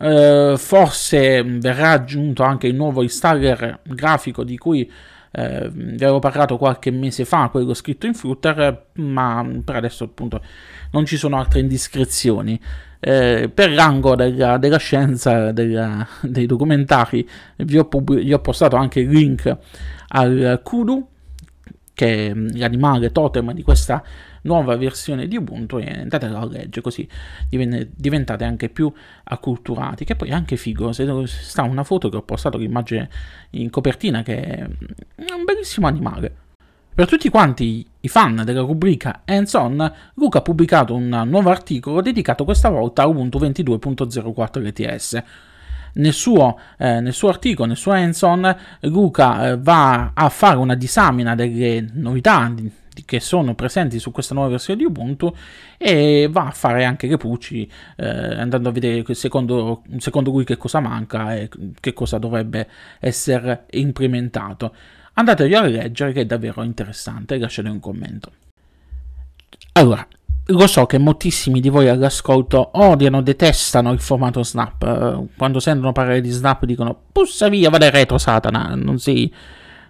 Uh, 0.03 0.57
forse 0.57 1.43
verrà 1.43 1.91
aggiunto 1.91 2.43
anche 2.43 2.67
il 2.67 2.75
nuovo 2.75 3.03
installer 3.03 3.79
grafico 3.83 4.43
di 4.43 4.57
cui 4.57 4.91
Eh, 5.35 5.67
vi 5.73 6.03
avevo 6.03 6.19
parlato 6.19 6.57
qualche 6.57 6.91
mese 6.91 7.25
fa, 7.25 7.49
quello 7.49 7.73
scritto 7.73 8.05
in 8.05 8.13
Flutter, 8.13 8.89
ma 8.97 9.43
per 9.65 9.77
adesso 9.77 10.03
appunto 10.03 10.39
non 10.91 11.07
ci 11.07 11.17
sono 11.17 11.39
altre 11.39 11.59
indiscrezioni. 11.59 12.59
Eh, 12.99 13.49
per 13.51 13.71
rango 13.71 14.15
della, 14.15 14.57
della 14.59 14.77
scienza, 14.77 15.51
della, 15.51 16.07
dei 16.21 16.45
documentari, 16.45 17.27
vi 17.57 17.79
ho, 17.79 17.85
pub- 17.85 18.21
vi 18.21 18.31
ho, 18.31 18.39
postato 18.41 18.75
anche 18.75 18.99
il 18.99 19.09
link 19.09 19.57
al 20.09 20.59
Kudu, 20.63 21.07
che 21.95 22.27
è 22.27 22.33
l'animale 22.35 23.11
totem 23.11 23.53
di 23.53 23.63
questa 23.63 24.03
nuova 24.43 24.75
versione 24.75 25.27
di 25.27 25.35
Ubuntu 25.35 25.77
e 25.77 25.85
andatela 25.85 26.39
a 26.39 26.45
leggere 26.45 26.81
così 26.81 27.07
diventate 27.49 28.43
anche 28.43 28.69
più 28.69 28.91
acculturati 29.23 30.05
che 30.05 30.15
poi 30.15 30.29
è 30.29 30.33
anche 30.33 30.55
figo 30.55 30.91
se 30.91 31.07
sta 31.27 31.63
una 31.63 31.83
foto 31.83 32.09
che 32.09 32.17
ho 32.17 32.23
postato 32.23 32.57
l'immagine 32.57 33.09
in 33.51 33.69
copertina 33.69 34.23
che 34.23 34.41
è 34.41 34.63
un 35.31 35.43
bellissimo 35.45 35.87
animale 35.87 36.43
per 36.95 37.07
tutti 37.07 37.27
quanti 37.29 37.83
i 38.01 38.07
fan 38.07 38.43
della 38.45 38.61
rubrica 38.61 39.21
Hands 39.25 39.51
On, 39.53 39.93
Luca 40.13 40.37
ha 40.37 40.41
pubblicato 40.43 40.93
un 40.93 41.23
nuovo 41.25 41.49
articolo 41.49 42.01
dedicato 42.01 42.43
questa 42.43 42.69
volta 42.69 43.01
a 43.01 43.07
Ubuntu 43.07 43.39
22.04 43.39 44.61
LTS. 44.61 45.23
Nel 45.93 46.13
suo, 46.13 46.59
eh, 46.77 46.99
nel 46.99 47.13
suo, 47.13 47.29
articolo, 47.29 47.67
nel 47.67 47.77
suo 47.77 47.93
hands-on, 47.93 48.55
Luca 48.81 49.47
eh, 49.47 49.57
va 49.57 50.11
a 50.13 50.29
fare 50.29 50.57
una 50.57 50.75
disamina 50.75 51.33
delle 51.33 51.83
novità 51.93 52.53
che 53.05 53.19
sono 53.19 53.55
presenti 53.55 53.99
su 53.99 54.11
questa 54.11 54.33
nuova 54.33 54.49
versione 54.49 54.79
di 54.79 54.85
Ubuntu 54.85 55.33
e 55.77 56.27
va 56.31 56.47
a 56.47 56.51
fare 56.51 56.85
anche 56.85 57.07
le 57.07 57.17
pucci, 57.17 57.69
eh, 57.97 58.07
andando 58.07 58.69
a 58.69 58.71
vedere 58.71 59.13
secondo, 59.13 59.83
secondo 59.97 60.31
lui 60.31 60.43
che 60.43 60.57
cosa 60.57 60.79
manca 60.79 61.35
e 61.35 61.49
che 61.79 61.93
cosa 61.93 62.17
dovrebbe 62.17 62.67
essere 62.99 63.65
implementato. 63.71 64.73
Andatevi 65.13 65.55
a 65.55 65.61
leggere 65.61 66.11
che 66.11 66.21
è 66.21 66.25
davvero 66.25 66.63
interessante, 66.63 67.37
lasciate 67.37 67.69
un 67.69 67.79
commento. 67.79 68.31
Allora, 69.73 70.07
lo 70.47 70.67
so 70.67 70.85
che 70.85 70.97
moltissimi 70.97 71.61
di 71.61 71.69
voi 71.69 71.87
all'ascolto 71.87 72.71
odiano, 72.73 73.21
detestano 73.21 73.91
il 73.91 73.99
formato 73.99 74.43
Snap. 74.43 74.83
Eh, 74.83 75.35
quando 75.37 75.59
sentono 75.59 75.91
parlare 75.91 76.21
di 76.21 76.29
Snap 76.29 76.65
dicono 76.65 76.99
pussa 77.11 77.47
via, 77.47 77.69
vada 77.69 77.89
retro 77.89 78.17
Satana, 78.17 78.75
non 78.75 78.99
sei, 78.99 79.33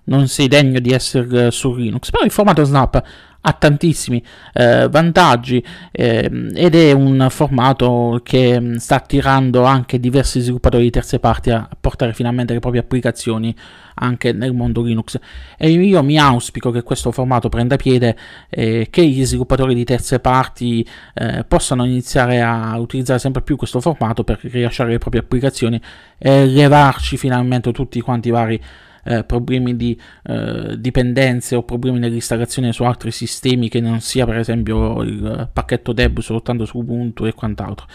non 0.06 0.28
sei 0.28 0.48
degno 0.48 0.80
di 0.80 0.92
essere 0.92 1.52
su 1.52 1.74
Linux. 1.76 2.10
Però 2.10 2.24
il 2.24 2.32
formato 2.32 2.64
Snap 2.64 3.04
ha 3.46 3.54
tantissimi 3.54 4.24
eh, 4.54 4.88
vantaggi 4.90 5.64
eh, 5.92 6.50
ed 6.54 6.76
è 6.76 6.92
un 6.94 7.28
formato 7.30 8.22
che 8.24 8.60
mm, 8.60 8.76
sta 8.76 8.96
attirando 8.96 9.64
anche 9.64 10.00
diversi 10.00 10.40
sviluppatori 10.40 10.84
di 10.84 10.90
terze 10.90 11.20
parti 11.20 11.50
a 11.50 11.68
portare 11.80 12.14
finalmente 12.14 12.54
le 12.54 12.60
proprie 12.60 12.82
applicazioni 12.82 13.54
anche 13.96 14.32
nel 14.32 14.54
mondo 14.54 14.82
Linux 14.82 15.20
e 15.58 15.70
io 15.70 16.02
mi 16.04 16.18
auspico 16.18 16.72
che 16.72 16.84
questo 16.84 17.12
formato 17.12 17.50
prenda 17.50 17.76
piede 17.76 18.16
e 18.50 18.88
che 18.90 19.06
gli 19.06 19.26
sviluppatori 19.26 19.76
di 19.76 19.84
terze 19.84 20.20
parti 20.20 20.88
eh, 21.14 21.44
possano 21.44 21.84
iniziare 21.84 22.42
a 22.42 22.80
utilizzare 22.80 23.20
sempre 23.20 23.42
più 23.42 23.58
questo 23.58 23.82
formato 23.82 24.24
per 24.24 24.40
rilasciare 24.42 24.92
le 24.92 24.98
proprie 25.00 25.22
applicazioni 25.22 25.80
e 26.18 26.46
levarci 26.46 27.18
finalmente 27.18 27.74
tutti 27.74 28.00
quanti 28.00 28.30
i 28.30 28.32
vari 28.32 28.62
eh, 29.04 29.24
problemi 29.24 29.76
di 29.76 30.00
eh, 30.24 30.76
dipendenze 30.80 31.56
o 31.56 31.64
problemi 31.64 32.00
nell'installazione 32.00 32.72
su 32.72 32.84
altri 32.84 33.12
sistemi 33.12 33.70
che 33.70 33.80
non 33.80 34.02
sia 34.02 34.26
per 34.26 34.38
esempio 34.38 35.02
il 35.02 35.50
pacchetto 35.52 35.94
deb 35.94 36.20
soltanto 36.20 36.66
su 36.66 36.78
Ubuntu 36.80 37.26
e 37.26 37.34
quant'altro. 37.34 37.88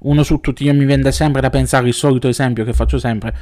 Uno 0.00 0.22
su 0.22 0.40
tutti, 0.40 0.64
io 0.64 0.74
mi 0.74 0.84
vende 0.84 1.12
sempre 1.12 1.40
da 1.40 1.50
pensare 1.50 1.86
il 1.86 1.94
solito 1.94 2.26
esempio 2.28 2.64
che 2.64 2.72
faccio 2.72 2.98
sempre, 2.98 3.34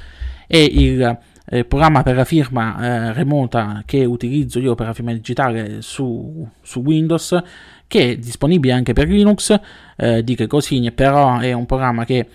è 0.47 0.59
il 0.59 1.19
eh, 1.47 1.65
programma 1.65 2.03
per 2.03 2.17
la 2.17 2.25
firma 2.25 2.77
eh, 2.81 3.13
remota 3.13 3.83
che 3.87 4.05
utilizzo 4.05 4.59
io 4.61 4.75
per 4.75 4.87
la 4.87 4.93
firma 4.93 5.13
digitale 5.13 5.81
su, 5.81 6.47
su 6.61 6.81
Windows, 6.81 7.43
che 7.87 8.11
è 8.11 8.17
disponibile 8.17 8.73
anche 8.73 8.93
per 8.93 9.09
Linux, 9.09 9.59
eh, 9.97 10.23
di 10.23 10.37
che 10.37 10.47
così, 10.47 10.91
però 10.93 11.39
è 11.39 11.53
un 11.53 11.67
programma 11.67 12.05
che 12.05 12.27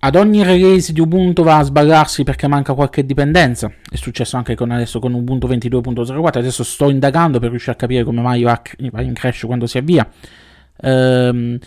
ad 0.00 0.14
ogni 0.14 0.44
release 0.44 0.92
di 0.92 1.00
Ubuntu 1.00 1.42
va 1.42 1.58
a 1.58 1.62
sbagliarsi 1.62 2.22
perché 2.22 2.46
manca 2.46 2.74
qualche 2.74 3.04
dipendenza. 3.04 3.72
È 3.90 3.96
successo 3.96 4.36
anche 4.36 4.54
con, 4.54 4.70
adesso 4.70 5.00
con 5.00 5.12
Ubuntu 5.12 5.48
22.04. 5.48 6.38
Adesso 6.38 6.62
sto 6.62 6.88
indagando 6.88 7.40
per 7.40 7.50
riuscire 7.50 7.72
a 7.72 7.76
capire 7.76 8.04
come 8.04 8.20
mai 8.20 8.42
va, 8.42 8.60
in 8.78 9.12
crash 9.12 9.42
quando 9.46 9.66
si 9.66 9.78
avvia. 9.78 10.08
Ehm, 10.82 11.58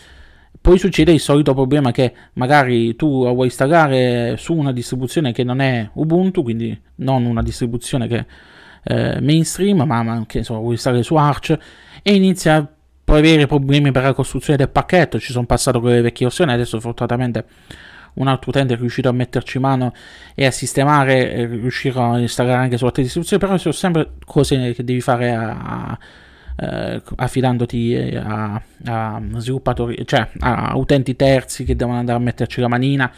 poi 0.62 0.78
succede 0.78 1.12
il 1.12 1.20
solito 1.20 1.54
problema 1.54 1.92
che 1.92 2.14
magari 2.34 2.96
tu 2.96 3.28
vuoi 3.34 3.48
installare 3.48 4.36
su 4.38 4.54
una 4.54 4.72
distribuzione 4.72 5.34
che 5.34 5.44
non 5.44 5.60
è 5.60 5.90
Ubuntu, 5.94 6.44
quindi 6.44 6.80
non 6.96 7.26
una 7.26 7.42
distribuzione 7.42 8.08
che 8.08 8.26
eh, 8.84 9.20
mainstream, 9.20 9.82
ma, 9.82 10.04
ma 10.04 10.24
che 10.26 10.44
so, 10.44 10.56
vuoi 10.56 10.74
installare 10.74 11.04
su 11.04 11.16
Arch 11.16 11.58
e 12.02 12.14
inizia 12.14 12.56
a 12.56 12.68
avere 13.14 13.46
problemi 13.46 13.92
per 13.92 14.04
la 14.04 14.14
costruzione 14.14 14.58
del 14.58 14.70
pacchetto. 14.70 15.20
Ci 15.20 15.34
sono 15.34 15.46
passato 15.46 15.82
con 15.82 15.90
le 15.90 16.02
vecchie 16.02 16.28
versioni, 16.28 16.54
adesso 16.54 16.80
fortunatamente 16.80 17.46
un 18.16 18.28
altro 18.28 18.50
utente 18.50 18.74
è 18.74 18.78
riuscito 18.78 19.10
a 19.10 19.14
metterci 19.14 19.60
mano 19.60 19.94
e 20.36 20.46
a 20.46 20.52
sistemare, 20.52 21.46
riuscirò 21.46 22.14
a 22.14 22.20
installare 22.20 22.64
anche 22.64 22.78
su 22.78 22.86
altre 22.86 23.04
distribuzioni, 23.04 23.42
però 23.42 23.58
sono 23.58 23.74
sempre 23.74 24.12
cose 24.26 24.74
che 24.74 24.84
devi 24.84 25.02
fare 25.02 25.34
a, 25.34 25.58
a 25.60 26.00
eh, 26.62 27.02
affidandoti 27.16 27.96
a, 28.16 28.62
a, 28.86 29.22
sviluppatori, 29.38 30.06
cioè 30.06 30.30
a 30.40 30.74
utenti 30.76 31.16
terzi 31.16 31.64
che 31.64 31.76
devono 31.76 31.98
andare 31.98 32.18
a 32.18 32.22
metterci 32.22 32.62
la 32.62 32.68
manina 32.68 33.12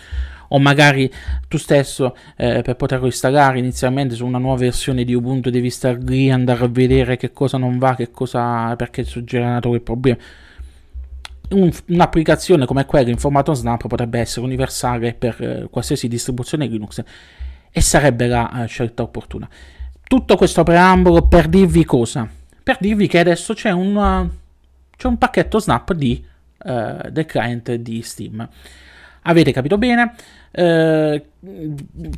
o 0.49 0.59
magari 0.59 1.11
tu 1.47 1.57
stesso 1.57 2.15
eh, 2.37 2.61
per 2.61 2.75
poterlo 2.75 3.07
installare 3.07 3.57
inizialmente 3.57 4.15
su 4.15 4.25
una 4.25 4.37
nuova 4.37 4.59
versione 4.59 5.03
di 5.03 5.13
Ubuntu 5.13 5.49
devi 5.49 5.69
stare 5.69 5.97
lì 5.99 6.29
andare 6.29 6.63
a 6.63 6.67
vedere 6.67 7.17
che 7.17 7.31
cosa 7.31 7.57
non 7.57 7.79
va, 7.79 7.95
che 7.95 8.11
cosa 8.11 8.75
perché 8.75 9.03
generato 9.03 9.69
quel 9.69 9.81
problema 9.81 10.17
un, 11.53 11.71
un'applicazione 11.87 12.65
come 12.65 12.85
quella 12.85 13.09
in 13.09 13.17
formato 13.17 13.53
Snap 13.53 13.87
potrebbe 13.87 14.19
essere 14.19 14.45
universale 14.45 15.13
per 15.13 15.41
eh, 15.41 15.67
qualsiasi 15.69 16.07
distribuzione 16.07 16.67
Linux 16.67 17.03
e 17.71 17.81
sarebbe 17.81 18.27
la 18.27 18.63
eh, 18.63 18.67
scelta 18.67 19.03
opportuna. 19.03 19.47
Tutto 20.03 20.35
questo 20.35 20.63
preambolo 20.63 21.27
per 21.27 21.47
dirvi 21.47 21.85
cosa? 21.85 22.29
Per 22.61 22.77
dirvi 22.79 23.07
che 23.07 23.19
adesso 23.19 23.53
c'è 23.53 23.71
un, 23.71 23.95
uh, 23.95 24.29
c'è 24.95 25.07
un 25.07 25.17
pacchetto 25.17 25.59
Snap 25.59 25.93
di, 25.93 26.23
uh, 26.65 27.09
del 27.09 27.25
client 27.25 27.73
di 27.75 28.01
Steam. 28.03 28.47
Avete 29.23 29.51
capito 29.51 29.77
bene? 29.77 30.13
Eh, 30.51 31.25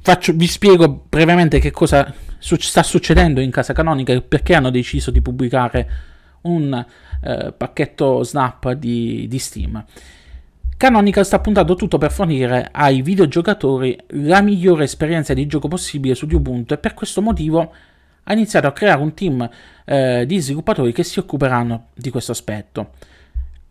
faccio, 0.02 0.34
vi 0.34 0.48
spiego 0.48 1.06
brevemente 1.08 1.60
che 1.60 1.72
cosa 1.72 2.14
su- 2.38 2.58
sta 2.58 2.84
succedendo 2.84 3.40
in 3.40 3.52
casa 3.52 3.74
canonica 3.74 4.12
e 4.12 4.22
perché 4.22 4.56
hanno 4.56 4.72
deciso 4.72 5.10
di 5.10 5.22
pubblicare 5.22 5.90
un 6.42 6.86
eh, 7.26 7.52
pacchetto 7.52 8.24
Snap 8.24 8.72
di, 8.74 9.26
di 9.28 9.40
Steam. 9.40 9.84
Canonical 10.78 11.26
sta 11.26 11.40
puntando 11.40 11.76
tutto 11.76 11.98
per 11.98 12.12
fornire 12.12 12.68
ai 12.72 13.02
videogiocatori 13.02 13.98
la 14.08 14.42
migliore 14.42 14.84
esperienza 14.84 15.34
di 15.34 15.48
gioco 15.48 15.70
possibile 15.70 16.16
su 16.16 16.28
Ubuntu 16.30 16.74
e 16.74 16.78
per 16.78 16.94
questo 16.94 17.22
motivo 17.22 17.74
ha 18.24 18.34
iniziato 18.34 18.68
a 18.68 18.74
creare 18.74 19.02
un 19.02 19.14
team 19.14 19.50
eh, 19.86 20.26
di 20.28 20.40
sviluppatori 20.40 20.92
che 20.92 21.04
si 21.04 21.20
occuperanno 21.20 21.88
di 21.94 22.10
questo 22.10 22.34
aspetto. 22.34 22.92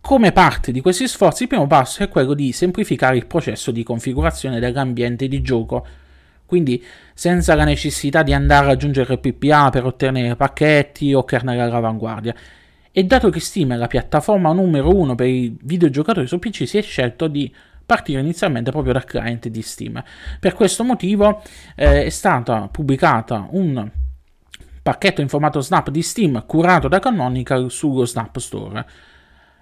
Come 0.00 0.32
parte 0.32 0.72
di 0.72 0.80
questi 0.80 1.06
sforzi, 1.08 1.42
il 1.42 1.48
primo 1.48 1.66
passo 1.66 2.02
è 2.02 2.08
quello 2.08 2.34
di 2.34 2.52
semplificare 2.52 3.16
il 3.16 3.26
processo 3.26 3.70
di 3.70 3.82
configurazione 3.82 4.60
dell'ambiente 4.60 5.28
di 5.28 5.40
gioco, 5.42 5.86
quindi 6.46 6.82
senza 7.14 7.54
la 7.54 7.64
necessità 7.64 8.22
di 8.22 8.32
andare 8.32 8.66
ad 8.66 8.72
aggiungere 8.72 9.18
PPA 9.18 9.70
per 9.70 9.86
ottenere 9.86 10.36
pacchetti 10.36 11.14
o 11.14 11.24
kernel 11.24 11.58
all'avanguardia. 11.60 12.34
E 12.96 13.02
dato 13.02 13.28
che 13.28 13.40
Steam 13.40 13.72
è 13.72 13.76
la 13.76 13.88
piattaforma 13.88 14.52
numero 14.52 14.94
uno 14.94 15.16
per 15.16 15.26
i 15.26 15.56
videogiocatori 15.62 16.28
su 16.28 16.38
PC, 16.38 16.64
si 16.64 16.78
è 16.78 16.82
scelto 16.82 17.26
di 17.26 17.52
partire 17.84 18.20
inizialmente 18.20 18.70
proprio 18.70 18.92
dal 18.92 19.04
client 19.04 19.48
di 19.48 19.62
Steam. 19.62 20.00
Per 20.38 20.54
questo 20.54 20.84
motivo 20.84 21.42
eh, 21.74 22.04
è 22.04 22.08
stata 22.08 22.68
pubblicata 22.68 23.48
un 23.50 23.90
pacchetto 24.80 25.20
in 25.20 25.28
formato 25.28 25.60
Snap 25.60 25.90
di 25.90 26.02
Steam 26.02 26.44
curato 26.46 26.86
da 26.86 27.00
Canonical 27.00 27.68
sullo 27.68 28.04
Snap 28.04 28.38
Store. 28.38 28.86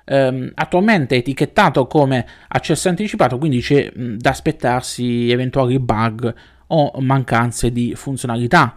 Um, 0.05 0.51
attualmente 0.55 1.15
è 1.15 1.19
etichettato 1.21 1.87
come 1.87 2.27
accesso 2.49 2.91
anticipato, 2.91 3.39
quindi 3.39 3.62
c'è 3.62 3.91
mh, 3.95 4.17
da 4.17 4.29
aspettarsi 4.29 5.31
eventuali 5.31 5.79
bug 5.79 6.35
o 6.67 7.01
mancanze 7.01 7.73
di 7.73 7.95
funzionalità 7.95 8.75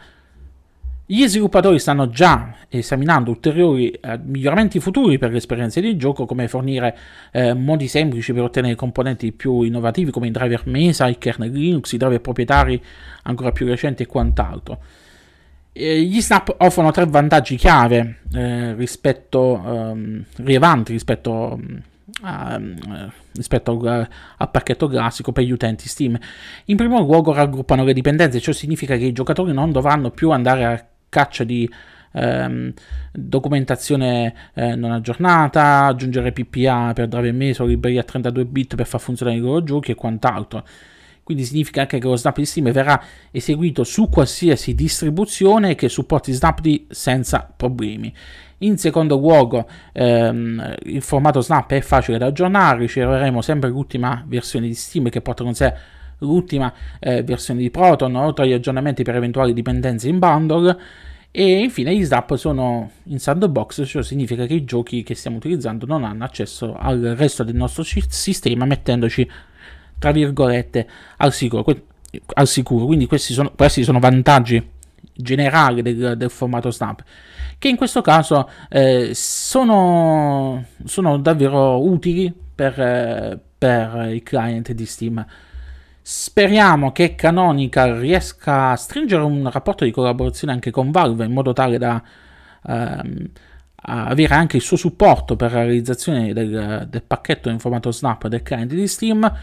gli 1.07 1.27
sviluppatori 1.27 1.77
stanno 1.77 2.09
già 2.09 2.55
esaminando 2.67 3.29
ulteriori 3.29 3.91
eh, 3.91 4.19
miglioramenti 4.23 4.79
futuri 4.79 5.19
per 5.19 5.29
le 5.29 5.37
esperienze 5.37 5.79
di 5.79 5.95
gioco, 5.97 6.25
come 6.25 6.47
fornire 6.47 6.97
eh, 7.31 7.53
modi 7.53 7.87
semplici 7.87 8.33
per 8.33 8.41
ottenere 8.41 8.73
componenti 8.73 9.31
più 9.31 9.61
innovativi 9.61 10.09
come 10.09 10.27
i 10.27 10.31
driver 10.31 10.63
Mesa, 10.65 11.07
i 11.07 11.19
kernel 11.19 11.51
Linux, 11.51 11.91
i 11.91 11.97
driver 11.97 12.21
proprietari 12.21 12.81
ancora 13.23 13.51
più 13.51 13.67
recenti 13.67 14.01
e 14.01 14.07
quant'altro. 14.07 14.79
E 15.71 16.01
gli 16.01 16.21
Snap 16.21 16.55
offrono 16.57 16.89
tre 16.89 17.05
vantaggi 17.05 17.55
chiave 17.55 18.21
eh, 18.33 18.73
rispetto, 18.73 19.61
ehm, 19.63 20.23
rilevanti 20.37 20.91
rispetto 20.91 21.59
a, 22.21 22.59
rispetto 23.33 23.71
al, 23.71 24.07
al 24.37 24.51
pacchetto 24.51 24.87
classico 24.87 25.31
per 25.31 25.43
gli 25.43 25.51
utenti 25.51 25.87
Steam. 25.87 26.17
In 26.65 26.77
primo 26.77 26.99
luogo 26.99 27.31
raggruppano 27.31 27.83
le 27.83 27.93
dipendenze, 27.93 28.39
ciò 28.39 28.51
significa 28.51 28.95
che 28.97 29.05
i 29.05 29.11
giocatori 29.11 29.53
non 29.53 29.71
dovranno 29.71 30.09
più 30.09 30.31
andare 30.31 30.65
a 30.65 30.85
caccia 31.15 31.45
di 31.45 31.69
ehm, 32.11 32.73
documentazione 33.13 34.33
eh, 34.53 34.75
non 34.75 34.91
aggiornata, 34.91 35.85
aggiungere 35.85 36.33
PPA 36.33 36.91
per 36.93 37.07
drive 37.07 37.31
meso, 37.31 37.63
libreria 37.63 38.01
a 38.01 38.03
32 38.03 38.45
bit 38.45 38.75
per 38.75 38.85
far 38.85 38.99
funzionare 38.99 39.37
i 39.37 39.41
loro 39.41 39.63
giochi 39.63 39.91
e 39.91 39.95
quant'altro. 39.95 40.65
Quindi 41.23 41.45
significa 41.45 41.81
anche 41.81 41.99
che 41.99 42.05
lo 42.05 42.17
Snap 42.17 42.35
di 42.35 42.45
Steam 42.45 42.69
verrà 42.71 43.01
eseguito 43.31 43.83
su 43.83 44.09
qualsiasi 44.09 44.75
distribuzione 44.75 45.73
che 45.73 45.87
supporti 45.87 46.33
Snapd 46.33 46.87
senza 46.89 47.51
problemi. 47.55 48.13
In 48.59 48.77
secondo 48.77 49.17
luogo, 49.17 49.67
ehm, 49.93 50.75
il 50.83 51.01
formato 51.01 51.39
Snap 51.39 51.71
è 51.71 51.81
facile 51.81 52.17
da 52.17 52.27
aggiornare, 52.27 52.79
riceveremo 52.79 53.41
sempre 53.41 53.69
l'ultima 53.69 54.23
versione 54.27 54.67
di 54.67 54.75
Steam 54.75 55.09
che 55.09 55.21
porta 55.21 55.43
con 55.43 55.55
sé 55.55 55.73
l'ultima 56.19 56.73
eh, 56.99 57.23
versione 57.23 57.59
di 57.59 57.69
Proton, 57.69 58.15
oltre 58.15 58.45
agli 58.45 58.53
aggiornamenti 58.53 59.03
per 59.03 59.15
eventuali 59.15 59.53
dipendenze 59.53 60.07
in 60.07 60.19
bundle. 60.19 60.77
E 61.31 61.59
infine 61.63 61.93
gli 61.93 62.03
snap 62.05 62.35
sono 62.35 62.91
in 63.03 63.19
sandbox, 63.19 63.85
ciò 63.85 64.01
significa 64.01 64.45
che 64.45 64.53
i 64.53 64.63
giochi 64.63 65.03
che 65.03 65.15
stiamo 65.15 65.35
utilizzando 65.35 65.85
non 65.85 66.05
hanno 66.05 66.23
accesso 66.23 66.75
al 66.77 67.13
resto 67.17 67.43
del 67.43 67.55
nostro 67.55 67.83
sistema, 67.83 68.63
mettendoci 68.63 69.29
tra 69.99 70.11
virgolette 70.11 70.87
al 71.17 71.33
sicuro. 71.33 71.65
Al 72.35 72.47
sicuro. 72.47 72.85
Quindi 72.85 73.05
questi 73.05 73.33
sono, 73.33 73.51
questi 73.53 73.83
sono 73.83 73.99
vantaggi 73.99 74.65
generali 75.13 75.81
del, 75.81 76.15
del, 76.17 76.29
formato 76.29 76.71
Snap, 76.71 77.03
che 77.57 77.67
in 77.67 77.75
questo 77.75 78.01
caso 78.01 78.49
eh, 78.69 79.11
sono, 79.13 80.65
sono, 80.83 81.17
davvero 81.17 81.83
utili 81.83 82.33
per, 82.55 82.79
eh, 82.79 83.39
per 83.57 84.09
il 84.11 84.23
client 84.23 84.71
di 84.71 84.85
Steam. 84.85 85.25
Speriamo 86.07 86.91
che 86.91 87.15
Canonical 87.15 87.95
riesca 87.95 88.69
a 88.69 88.75
stringere 88.75 89.23
un 89.23 89.49
rapporto 89.49 89.85
di 89.85 89.89
collaborazione 89.89 90.53
anche 90.53 90.69
con 90.69 90.91
Valve 90.91 91.25
in 91.25 91.31
modo 91.31 91.51
tale 91.51 91.79
da 91.79 91.99
ehm, 92.63 93.29
avere 93.75 94.35
anche 94.35 94.57
il 94.57 94.61
suo 94.61 94.77
supporto 94.77 95.35
per 95.35 95.53
la 95.53 95.63
realizzazione 95.63 96.31
del, 96.31 96.85
del, 96.87 97.01
pacchetto 97.01 97.49
in 97.49 97.57
formato 97.57 97.91
Snap 97.91 98.27
del 98.27 98.43
client 98.43 98.71
di 98.71 98.85
Steam. 98.85 99.33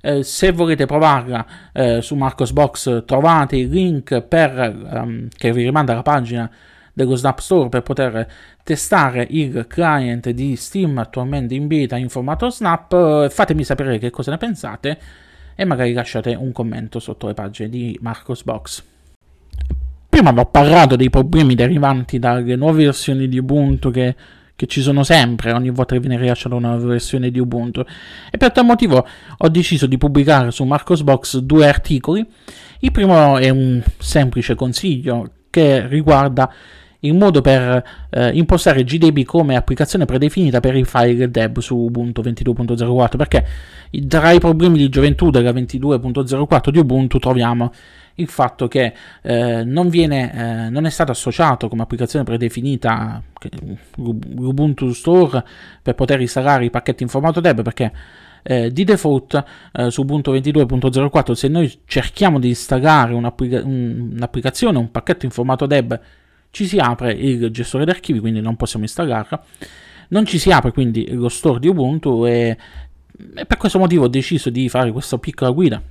Eh, 0.00 0.22
se 0.22 0.52
volete 0.52 0.86
provarla 0.86 1.46
eh, 1.74 2.00
su 2.00 2.14
Marcosbox 2.14 3.04
trovate 3.04 3.56
il 3.56 3.68
link 3.68 4.22
per, 4.22 4.58
ehm, 4.58 5.28
che 5.36 5.52
vi 5.52 5.64
rimanda 5.64 5.92
alla 5.92 6.00
pagina 6.00 6.50
dello 6.94 7.14
Snap 7.14 7.40
Store 7.40 7.68
per 7.68 7.82
poter 7.82 8.26
testare 8.62 9.26
il 9.28 9.66
client 9.68 10.30
di 10.30 10.56
Steam 10.56 10.96
attualmente 10.96 11.52
in 11.52 11.66
beta 11.66 11.98
in 11.98 12.08
formato 12.08 12.48
Snap. 12.48 13.28
Fatemi 13.28 13.64
sapere 13.64 13.98
che 13.98 14.08
cosa 14.08 14.30
ne 14.30 14.38
pensate 14.38 15.24
e 15.56 15.64
magari 15.64 15.92
lasciate 15.92 16.34
un 16.34 16.52
commento 16.52 17.00
sotto 17.00 17.26
le 17.26 17.34
pagine 17.34 17.68
di 17.68 17.98
Marcos 18.02 18.44
Box. 18.44 18.84
Prima 20.08 20.30
vi 20.30 20.38
ho 20.38 20.46
parlato 20.46 20.94
dei 20.96 21.10
problemi 21.10 21.54
derivanti 21.54 22.18
dalle 22.18 22.54
nuove 22.56 22.84
versioni 22.84 23.28
di 23.28 23.38
Ubuntu 23.38 23.90
che, 23.90 24.14
che 24.54 24.66
ci 24.66 24.80
sono 24.80 25.02
sempre 25.02 25.52
ogni 25.52 25.70
volta 25.70 25.94
che 25.94 26.00
viene 26.00 26.18
rilasciata 26.18 26.54
una 26.54 26.68
nuova 26.68 26.86
versione 26.86 27.30
di 27.30 27.38
Ubuntu 27.38 27.84
e 28.30 28.36
per 28.36 28.52
tal 28.52 28.64
motivo 28.66 29.06
ho 29.36 29.48
deciso 29.48 29.86
di 29.86 29.98
pubblicare 29.98 30.50
su 30.50 30.64
Marcos 30.64 31.02
Box 31.02 31.38
due 31.38 31.66
articoli. 31.66 32.26
Il 32.80 32.92
primo 32.92 33.38
è 33.38 33.48
un 33.48 33.82
semplice 33.98 34.54
consiglio 34.54 35.30
che 35.50 35.86
riguarda 35.86 36.52
il 37.06 37.14
modo 37.14 37.40
per 37.40 37.84
eh, 38.10 38.30
impostare 38.30 38.84
GDB 38.84 39.24
come 39.24 39.56
applicazione 39.56 40.04
predefinita 40.04 40.60
per 40.60 40.76
i 40.76 40.84
file 40.84 41.30
deb 41.30 41.58
su 41.58 41.76
Ubuntu 41.76 42.20
22.04 42.22 43.16
perché 43.16 43.46
tra 44.08 44.30
i 44.30 44.38
problemi 44.38 44.78
di 44.78 44.88
gioventù 44.88 45.30
della 45.30 45.52
22.04 45.52 46.70
di 46.70 46.78
Ubuntu 46.78 47.18
troviamo 47.18 47.72
il 48.16 48.28
fatto 48.28 48.68
che 48.68 48.92
eh, 49.22 49.64
non, 49.64 49.88
viene, 49.88 50.32
eh, 50.66 50.70
non 50.70 50.86
è 50.86 50.90
stato 50.90 51.12
associato 51.12 51.68
come 51.68 51.82
applicazione 51.82 52.24
predefinita 52.24 53.22
l'Ubuntu 53.96 54.92
Store 54.92 55.44
per 55.82 55.94
poter 55.94 56.20
installare 56.20 56.64
i 56.64 56.70
pacchetti 56.70 57.02
in 57.02 57.08
formato 57.08 57.40
deb 57.40 57.62
perché 57.62 57.92
eh, 58.42 58.72
di 58.72 58.84
default 58.84 59.44
eh, 59.72 59.90
su 59.90 60.02
Ubuntu 60.02 60.32
22.04 60.32 61.32
se 61.32 61.48
noi 61.48 61.80
cerchiamo 61.84 62.38
di 62.38 62.48
installare 62.48 63.12
un'applica- 63.12 63.62
un'applicazione, 63.64 64.78
un 64.78 64.90
pacchetto 64.90 65.24
in 65.24 65.32
formato 65.32 65.66
deb 65.66 66.00
ci 66.56 66.66
si 66.66 66.78
apre 66.78 67.12
il 67.12 67.50
gestore 67.50 67.84
d'archivi, 67.84 68.18
quindi 68.18 68.40
non 68.40 68.56
possiamo 68.56 68.86
installarla. 68.86 69.44
Non 70.08 70.24
ci 70.24 70.38
si 70.38 70.50
apre 70.50 70.72
quindi 70.72 71.06
lo 71.12 71.28
store 71.28 71.60
di 71.60 71.68
Ubuntu 71.68 72.24
e, 72.24 72.56
e 73.34 73.44
per 73.44 73.58
questo 73.58 73.78
motivo 73.78 74.04
ho 74.04 74.08
deciso 74.08 74.48
di 74.48 74.66
fare 74.70 74.90
questa 74.90 75.18
piccola 75.18 75.50
guida 75.50 75.82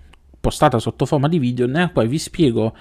postata 0.41 0.79
sotto 0.79 1.05
forma 1.05 1.27
di 1.27 1.37
video 1.37 1.67
nella 1.67 1.89
quale 1.89 2.07
vi 2.07 2.17
spiego 2.17 2.75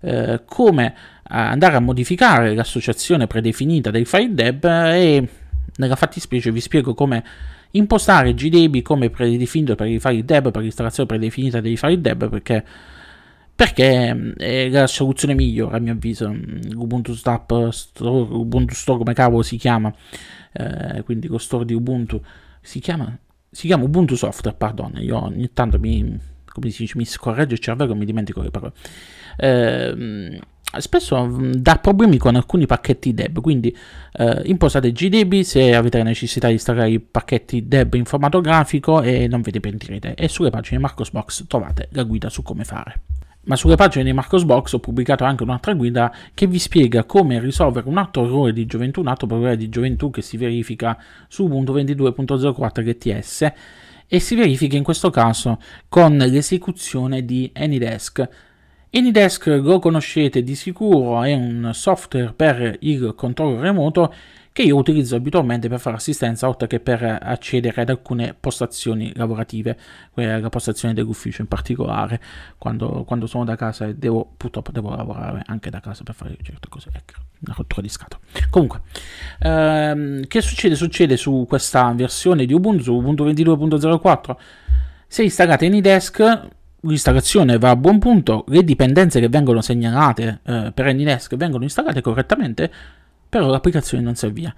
eh, 0.00 0.42
come 0.44 0.94
andare 1.22 1.76
a 1.76 1.80
modificare 1.80 2.54
l'associazione 2.54 3.26
predefinita 3.26 3.90
dei 3.90 4.04
file 4.04 4.34
deb 4.34 4.64
e 4.64 5.28
nella 5.76 5.96
fattispecie 5.96 6.50
vi 6.50 6.60
spiego 6.60 6.92
come 6.92 7.24
impostare 7.70 8.34
GDB 8.34 8.82
come 8.82 9.08
predefinito 9.08 9.74
per 9.74 9.86
i 9.86 9.98
file 9.98 10.22
deb 10.22 10.50
per 10.50 10.60
l'installazione 10.60 11.08
predefinita 11.08 11.62
dei 11.62 11.78
file 11.78 12.00
deb 12.00 12.28
perché 12.28 12.64
perché 13.54 14.14
mm, 14.14 14.32
è 14.32 14.68
la 14.68 14.86
soluzione 14.86 15.34
migliore 15.34 15.76
a 15.76 15.80
mio 15.80 15.92
avviso. 15.92 16.28
Mm, 16.28 16.72
Ubuntu 16.74 17.14
Store, 17.14 17.70
Ubuntu 18.00 18.74
Store 18.74 18.98
come 18.98 19.14
cavolo 19.14 19.42
si 19.42 19.56
chiama? 19.56 19.92
Eh, 20.52 21.02
quindi 21.02 21.28
lo 21.28 21.38
store 21.38 21.64
di 21.64 21.72
Ubuntu 21.72 22.20
si 22.60 22.78
chiama, 22.78 23.16
si 23.50 23.66
chiama 23.66 23.84
Ubuntu 23.84 24.14
Software 24.16 24.56
pardon 24.56 24.92
io 24.98 25.22
ogni 25.22 25.50
tanto 25.52 25.78
mi, 25.78 26.18
come 26.44 26.70
si 26.70 26.82
dice, 26.82 26.98
mi 26.98 27.06
scorregge 27.06 27.54
il 27.54 27.60
cervello 27.60 27.92
e 27.92 27.96
mi 27.96 28.04
dimentico 28.04 28.42
le 28.42 28.50
parole. 28.50 28.72
Eh, 29.36 30.40
spesso 30.78 31.24
mm, 31.24 31.52
dà 31.52 31.76
problemi 31.76 32.18
con 32.18 32.34
alcuni 32.34 32.66
pacchetti 32.66 33.12
deb 33.12 33.40
quindi 33.40 33.76
eh, 34.12 34.42
impostate 34.44 34.92
GDB 34.92 35.40
se 35.40 35.74
avete 35.74 35.98
la 35.98 36.04
necessità 36.04 36.46
di 36.46 36.54
installare 36.54 36.90
i 36.90 37.00
pacchetti 37.00 37.66
deb 37.68 37.94
in 37.94 38.04
formato 38.04 38.40
grafico 38.40 39.02
e 39.02 39.26
non 39.26 39.42
ve 39.42 39.50
ne 39.52 39.60
pentirete 39.60 40.14
e 40.14 40.28
sulle 40.28 40.50
pagine 40.50 40.78
Marcosbox 40.80 41.46
trovate 41.46 41.88
la 41.92 42.04
guida 42.04 42.28
su 42.30 42.42
come 42.42 42.64
fare 42.64 43.00
ma 43.44 43.56
sulle 43.56 43.74
pagine 43.74 44.04
di 44.04 44.12
Marcosbox 44.12 44.74
ho 44.74 44.78
pubblicato 44.78 45.24
anche 45.24 45.42
un'altra 45.42 45.74
guida 45.74 46.14
che 46.34 46.46
vi 46.46 46.58
spiega 46.58 47.04
come 47.04 47.40
risolvere 47.40 47.88
un 47.88 47.98
altro 47.98 48.24
errore 48.24 48.52
di 48.52 48.66
gioventù, 48.66 49.00
un 49.00 49.08
altro 49.08 49.26
problema 49.26 49.54
di 49.54 49.68
gioventù 49.68 50.10
che 50.10 50.22
si 50.22 50.36
verifica 50.36 50.96
su 51.28 51.44
Ubuntu 51.44 51.74
22.04 51.74 52.84
LTS 52.84 53.52
e 54.06 54.20
si 54.20 54.34
verifica 54.36 54.76
in 54.76 54.84
questo 54.84 55.10
caso 55.10 55.58
con 55.88 56.16
l'esecuzione 56.16 57.24
di 57.24 57.50
Anydesk. 57.52 58.28
Anydesk 58.92 59.46
lo 59.46 59.78
conoscete 59.78 60.42
di 60.42 60.54
sicuro, 60.54 61.22
è 61.22 61.32
un 61.32 61.70
software 61.72 62.34
per 62.34 62.76
il 62.80 63.14
controllo 63.16 63.58
remoto 63.58 64.12
che 64.52 64.62
io 64.62 64.76
utilizzo 64.76 65.16
abitualmente 65.16 65.68
per 65.68 65.80
fare 65.80 65.96
assistenza 65.96 66.46
oltre 66.46 66.66
che 66.66 66.78
per 66.78 67.02
accedere 67.02 67.80
ad 67.80 67.88
alcune 67.88 68.36
postazioni 68.38 69.10
lavorative, 69.14 69.78
la 70.14 70.48
postazione 70.50 70.92
dell'ufficio 70.92 71.40
in 71.40 71.48
particolare, 71.48 72.20
quando, 72.58 73.04
quando 73.04 73.26
sono 73.26 73.44
da 73.44 73.56
casa 73.56 73.86
e 73.86 73.94
devo, 73.94 74.30
purtroppo 74.36 74.70
devo 74.70 74.94
lavorare 74.94 75.42
anche 75.46 75.70
da 75.70 75.80
casa 75.80 76.02
per 76.02 76.14
fare 76.14 76.36
certe 76.42 76.68
cose, 76.68 76.90
ecco, 76.92 77.20
una 77.40 77.54
rottura 77.56 77.80
di 77.80 77.88
scatola. 77.88 78.22
Comunque, 78.50 78.82
ehm, 79.38 80.26
che 80.26 80.40
succede? 80.42 80.74
Succede 80.74 81.16
su 81.16 81.46
questa 81.48 81.90
versione 81.92 82.44
di 82.44 82.52
Ubuntu, 82.52 82.92
Ubuntu 82.92 83.24
22.04, 83.24 84.36
se 85.06 85.22
installate 85.22 85.64
AnyDesk 85.64 86.48
l'installazione 86.82 87.58
va 87.58 87.70
a 87.70 87.76
buon 87.76 87.98
punto, 87.98 88.44
le 88.48 88.64
dipendenze 88.64 89.20
che 89.20 89.28
vengono 89.28 89.60
segnalate 89.60 90.40
eh, 90.42 90.72
per 90.74 90.86
AnyDesk 90.86 91.36
vengono 91.36 91.62
installate 91.62 92.00
correttamente, 92.00 92.72
però 93.32 93.46
l'applicazione 93.46 94.04
non 94.04 94.12
avvia. 94.20 94.54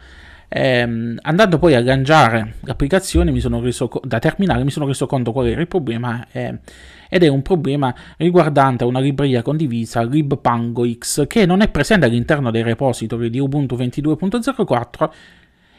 Ehm, 0.48 1.16
andando 1.22 1.58
poi 1.58 1.76
a 1.76 1.80
lanciare 1.80 2.54
l'applicazione 2.62 3.30
reso 3.60 3.88
da 4.02 4.18
terminale 4.18 4.64
mi 4.64 4.70
sono 4.70 4.84
reso 4.84 5.06
conto 5.06 5.30
qual 5.30 5.46
era 5.46 5.60
il 5.60 5.68
problema 5.68 6.26
eh, 6.32 6.58
ed 7.08 7.22
è 7.22 7.28
un 7.28 7.40
problema 7.42 7.94
riguardante 8.16 8.84
una 8.84 8.98
libreria 8.98 9.42
condivisa 9.42 10.02
libpangox 10.02 11.26
che 11.28 11.46
non 11.46 11.60
è 11.60 11.68
presente 11.68 12.06
all'interno 12.06 12.50
dei 12.50 12.62
repository 12.62 13.30
di 13.30 13.38
Ubuntu 13.38 13.76
22.04 13.76 15.10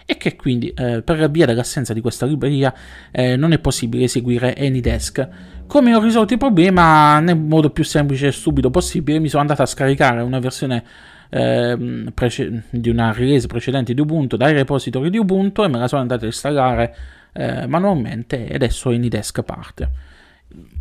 e 0.06 0.16
che 0.16 0.38
quindi 0.38 0.70
eh, 0.70 1.02
per 1.02 1.30
via 1.30 1.46
dell'assenza 1.46 1.94
di 1.94 2.00
questa 2.00 2.26
libreria 2.26 2.74
eh, 3.12 3.36
non 3.36 3.52
è 3.52 3.60
possibile 3.60 4.06
eseguire 4.06 4.54
AnyDesk. 4.54 5.28
Come 5.68 5.94
ho 5.96 6.02
risolto 6.02 6.34
il 6.34 6.40
problema 6.40 7.20
nel 7.20 7.38
modo 7.38 7.72
più 7.72 7.84
semplice 7.84 8.28
e 8.28 8.32
stupido 8.32 8.70
possibile 8.70 9.20
mi 9.20 9.28
sono 9.28 9.42
andato 9.42 9.64
a 9.64 9.66
scaricare 9.66 10.22
una 10.22 10.40
versione 10.40 10.84
Ehm, 11.30 12.12
prece- 12.14 12.64
di 12.70 12.90
una 12.90 13.12
release 13.12 13.48
precedente 13.48 13.94
di 13.94 14.02
Ubuntu 14.02 14.38
dai 14.38 14.54
repository 14.54 15.10
di 15.10 15.18
Ubuntu 15.18 15.64
e 15.64 15.68
me 15.68 15.80
la 15.80 15.88
sono 15.88 16.02
andata 16.02 16.24
a 16.24 16.28
installare 16.28 16.96
eh, 17.34 17.68
manualmente 17.68 18.48
e 18.48 18.56
adesso 18.56 18.90
Anydesk 18.90 19.42
parte. 19.44 19.90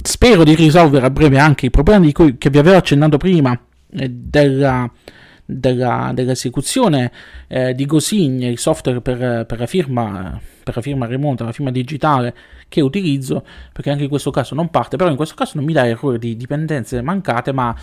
Spero 0.03 0.45
di 0.45 0.55
risolvere 0.55 1.07
a 1.07 1.11
breve 1.11 1.39
anche 1.39 1.67
i 1.67 1.71
problemi 1.71 2.13
cui, 2.13 2.39
che 2.39 2.51
vi 2.51 2.59
avevo 2.59 2.77
accennato 2.77 3.17
prima 3.17 3.59
eh, 3.91 4.09
della, 4.09 4.89
della, 5.45 6.13
dell'esecuzione 6.15 7.11
eh, 7.49 7.75
di 7.75 7.87
Gosign, 7.87 8.43
il 8.43 8.59
software 8.59 9.01
per, 9.01 9.47
per, 9.47 9.59
la 9.59 9.67
firma, 9.67 10.41
per 10.63 10.77
la 10.77 10.83
firma 10.83 11.07
remota, 11.07 11.45
la 11.45 11.53
firma 11.53 11.73
digitale 11.73 12.35
che 12.69 12.81
utilizzo, 12.81 13.45
perché 13.73 13.91
anche 13.91 14.05
in 14.05 14.09
questo 14.09 14.31
caso 14.31 14.55
non 14.55 14.71
parte, 14.71 14.97
però 14.97 15.11
in 15.11 15.17
questo 15.17 15.35
caso 15.35 15.53
non 15.57 15.65
mi 15.65 15.73
dà 15.73 15.87
errori 15.87 16.19
di 16.19 16.37
dipendenze 16.37 17.01
mancate, 17.03 17.53
ma 17.53 17.75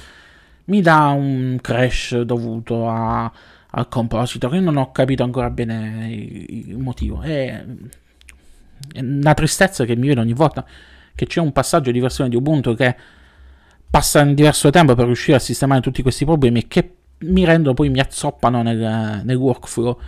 mi 0.65 0.81
dà 0.81 1.07
un 1.07 1.57
crash 1.61 2.21
dovuto 2.21 2.87
a, 2.89 3.31
al 3.71 3.87
compositor. 3.87 4.53
Io 4.55 4.61
non 4.61 4.77
ho 4.77 4.91
capito 4.91 5.23
ancora 5.23 5.49
bene 5.49 6.11
il, 6.11 6.77
motivo. 6.77 7.21
È, 7.21 7.65
è 8.93 8.99
una 8.99 9.33
tristezza 9.33 9.85
che 9.85 9.95
mi 9.95 10.07
viene 10.07 10.21
ogni 10.21 10.33
volta 10.33 10.65
che 11.13 11.25
c'è 11.25 11.39
un 11.39 11.51
passaggio 11.51 11.91
di 11.91 11.99
versione 11.99 12.29
di 12.29 12.35
Ubuntu 12.35 12.73
che 12.75 12.95
passa 13.89 14.21
in 14.21 14.33
diverso 14.33 14.69
tempo 14.69 14.95
per 14.95 15.05
riuscire 15.05 15.37
a 15.37 15.39
sistemare 15.39 15.81
tutti 15.81 16.01
questi 16.01 16.25
problemi 16.25 16.61
e 16.61 16.67
che 16.67 16.95
mi 17.19 17.43
rendono 17.43 17.73
poi 17.73 17.89
mi 17.89 17.99
azzoppano 17.99 18.61
nel, 18.61 19.21
nel 19.23 19.35
workflow. 19.35 19.99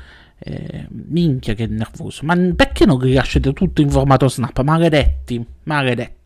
Eh, 0.46 0.88
minchia 0.90 1.54
che 1.54 1.68
nervoso. 1.68 2.26
Ma 2.26 2.36
perché 2.54 2.86
non 2.86 3.00
rilasciate 3.00 3.54
tutto 3.54 3.82
in 3.82 3.90
formato 3.90 4.28
snap? 4.28 4.62
Maledetti, 4.62 5.46
maledetti. 5.64 6.23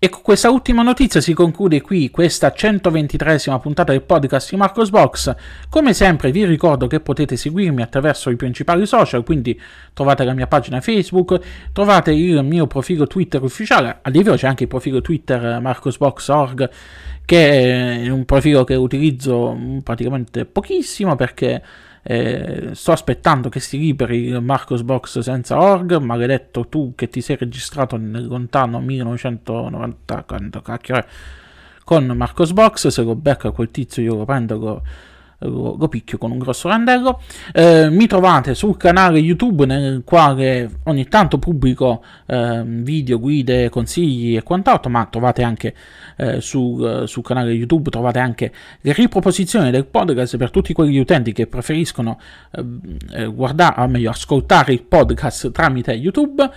E 0.00 0.08
con 0.10 0.22
questa 0.22 0.48
ultima 0.48 0.82
notizia 0.82 1.20
si 1.20 1.34
conclude 1.34 1.80
qui 1.80 2.08
questa 2.10 2.54
123esima 2.56 3.58
puntata 3.58 3.90
del 3.90 4.02
podcast 4.02 4.50
di 4.50 4.56
Marcos 4.56 4.90
Box. 4.90 5.34
Come 5.68 5.92
sempre 5.92 6.30
vi 6.30 6.44
ricordo 6.44 6.86
che 6.86 7.00
potete 7.00 7.36
seguirmi 7.36 7.82
attraverso 7.82 8.30
i 8.30 8.36
principali 8.36 8.86
social, 8.86 9.24
quindi 9.24 9.60
trovate 9.92 10.22
la 10.22 10.34
mia 10.34 10.46
pagina 10.46 10.80
Facebook, 10.80 11.40
trovate 11.72 12.12
il 12.12 12.44
mio 12.44 12.68
profilo 12.68 13.08
Twitter 13.08 13.42
ufficiale, 13.42 13.98
a 14.00 14.08
livello 14.10 14.36
c'è 14.36 14.46
anche 14.46 14.62
il 14.62 14.68
profilo 14.68 15.00
Twitter 15.00 15.58
marcosbox.org 15.60 16.70
che 17.24 18.04
è 18.04 18.08
un 18.08 18.24
profilo 18.24 18.62
che 18.62 18.76
utilizzo 18.76 19.58
praticamente 19.82 20.44
pochissimo 20.44 21.16
perché 21.16 21.60
eh, 22.10 22.70
sto 22.72 22.92
aspettando 22.92 23.50
che 23.50 23.60
si 23.60 23.76
liberi 23.78 24.28
il 24.28 24.40
Marcosbox 24.40 25.18
senza 25.18 25.60
org, 25.60 25.98
maledetto 25.98 26.66
tu 26.66 26.94
che 26.94 27.10
ti 27.10 27.20
sei 27.20 27.36
registrato 27.36 27.98
nel 27.98 28.26
lontano 28.26 28.80
1990, 28.80 30.24
quando 30.24 30.62
cacchio 30.62 30.94
è, 30.96 31.04
con 31.84 32.06
Marcosbox, 32.06 32.86
se 32.86 33.02
lo 33.02 33.14
becca 33.14 33.50
quel 33.50 33.70
tizio 33.70 34.02
io 34.02 34.14
lo 34.14 34.24
prendo, 34.24 34.56
lo, 34.56 34.82
lo, 35.40 35.76
lo 35.78 35.88
picchio 35.88 36.18
con 36.18 36.30
un 36.30 36.38
grosso 36.38 36.68
randello. 36.68 37.20
Eh, 37.52 37.88
mi 37.90 38.06
trovate 38.06 38.54
sul 38.54 38.76
canale 38.76 39.18
YouTube 39.18 39.66
nel 39.66 40.02
quale 40.04 40.70
ogni 40.84 41.06
tanto 41.06 41.38
pubblico 41.38 42.02
eh, 42.26 42.62
video, 42.64 43.18
guide, 43.18 43.68
consigli 43.68 44.36
e 44.36 44.42
quant'altro, 44.42 44.90
ma 44.90 45.06
trovate 45.06 45.42
anche 45.42 45.74
eh, 46.16 46.40
sul, 46.40 47.04
sul, 47.06 47.22
canale 47.22 47.52
YouTube, 47.52 47.90
trovate 47.90 48.18
anche 48.18 48.52
le 48.80 48.92
riproposizioni 48.92 49.70
del 49.70 49.86
podcast 49.86 50.36
per 50.36 50.50
tutti 50.50 50.72
quegli 50.72 50.98
utenti 50.98 51.32
che 51.32 51.46
preferiscono 51.46 52.18
ehm, 52.52 52.96
eh, 53.12 53.26
guardare, 53.26 53.82
o 53.82 53.86
meglio 53.86 54.10
ascoltare 54.10 54.72
il 54.72 54.82
podcast 54.82 55.52
tramite 55.52 55.92
YouTube. 55.92 56.50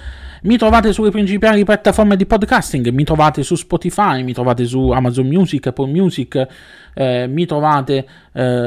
Mi 0.43 0.57
trovate 0.57 0.91
sulle 0.91 1.11
principali 1.11 1.63
piattaforme 1.63 2.15
di 2.15 2.25
podcasting, 2.25 2.89
mi 2.89 3.03
trovate 3.03 3.43
su 3.43 3.53
Spotify, 3.53 4.23
mi 4.23 4.33
trovate 4.33 4.65
su 4.65 4.89
Amazon 4.89 5.27
Music, 5.27 5.67
Apple 5.67 5.85
Music, 5.85 6.47
eh, 6.95 7.27
mi 7.27 7.45
trovate 7.45 8.05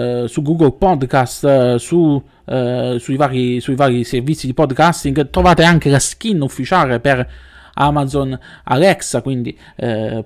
eh, 0.05 0.29
su 0.29 0.43
Google 0.43 0.73
Podcast, 0.73 1.45
eh, 1.45 1.77
su, 1.79 2.23
eh, 2.45 2.97
sui, 2.99 3.17
vari, 3.17 3.61
sui 3.61 3.75
vari 3.75 4.05
servizi 4.05 4.47
di 4.47 4.55
podcasting, 4.55 5.31
trovate 5.31 5.65
anche 5.65 5.91
la 5.91 5.99
skin 5.99 6.41
ufficiale 6.41 7.01
per 7.01 7.27
Amazon 7.75 8.39
Alexa, 8.65 9.23
quindi 9.23 9.57
eh, 9.77 10.25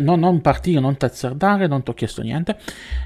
no, 0.00 0.16
non 0.16 0.40
partire, 0.40 0.80
non 0.80 0.96
tazzardare, 0.96 1.66
non 1.66 1.82
ti 1.82 1.90
ho 1.90 1.94
chiesto 1.94 2.22
niente. 2.22 2.56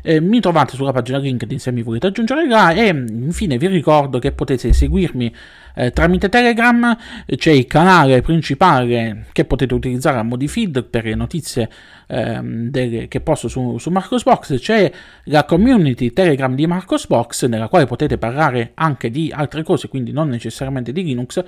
Eh, 0.02 0.20
mi 0.20 0.40
trovate 0.40 0.74
sulla 0.74 0.92
pagina 0.92 1.18
LinkedIn 1.18 1.58
se 1.58 1.72
mi 1.72 1.82
volete 1.82 2.08
aggiungere 2.08 2.46
là 2.46 2.72
e 2.72 2.88
infine 2.88 3.58
vi 3.58 3.66
ricordo 3.66 4.18
che 4.18 4.32
potete 4.32 4.72
seguirmi 4.72 5.32
eh, 5.74 5.90
tramite 5.90 6.28
Telegram, 6.28 6.96
c'è 7.36 7.50
il 7.50 7.66
canale 7.66 8.20
principale 8.20 9.26
che 9.32 9.44
potete 9.44 9.74
utilizzare 9.74 10.18
a 10.18 10.22
Modifeed 10.22 10.84
per 10.84 11.04
le 11.04 11.14
notizie 11.14 11.68
ehm, 12.08 12.68
delle, 12.68 13.08
che 13.08 13.20
posto 13.20 13.48
su, 13.48 13.78
su 13.78 13.90
Marcosbox, 13.90 14.58
c'è 14.58 14.90
la 15.24 15.44
community 15.44 16.12
Telegram 16.12 16.54
di 16.54 16.66
Marcosbox 16.66 17.46
nella 17.46 17.68
quale 17.68 17.86
potete 17.86 18.18
parlare 18.18 18.72
anche 18.74 19.10
di 19.10 19.32
altre 19.34 19.62
cose, 19.62 19.88
quindi 19.88 20.12
non 20.12 20.28
necessariamente 20.28 20.92
di 20.92 21.02
Linux 21.04 21.42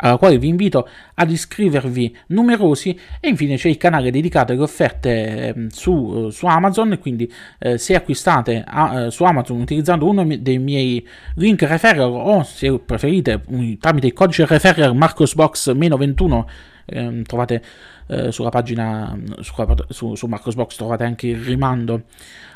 alla 0.00 0.16
quale 0.16 0.38
vi 0.38 0.48
invito 0.48 0.88
ad 1.14 1.30
iscrivervi 1.30 2.16
numerosi 2.28 2.98
e 3.20 3.28
infine 3.28 3.56
c'è 3.56 3.68
il 3.68 3.76
canale 3.76 4.10
dedicato 4.10 4.52
alle 4.52 4.62
offerte 4.62 5.48
ehm, 5.48 5.68
su, 5.68 6.30
su 6.30 6.46
Amazon, 6.46 6.98
quindi 7.00 7.30
eh, 7.58 7.78
se 7.78 7.94
acquistate 7.94 8.64
a, 8.66 9.02
eh, 9.02 9.10
su 9.10 9.24
Amazon 9.24 9.60
utilizzando 9.60 10.08
uno 10.08 10.24
dei 10.24 10.58
miei 10.58 11.06
link 11.34 11.62
referral 11.62 12.10
o 12.10 12.42
se 12.42 12.78
preferite 12.78 13.42
tramite 13.78 14.06
il 14.06 14.12
codice 14.12 14.46
referral 14.46 14.96
marcosbox-21 14.96 16.44
eh, 16.86 17.22
trovate 17.26 17.62
eh, 18.08 18.32
sulla 18.32 18.48
pagina 18.48 19.16
sulla, 19.40 19.74
su, 19.88 20.14
su 20.14 20.26
Marcosbox 20.26 20.76
trovate 20.76 21.04
anche 21.04 21.28
il 21.28 21.38
rimando 21.38 22.02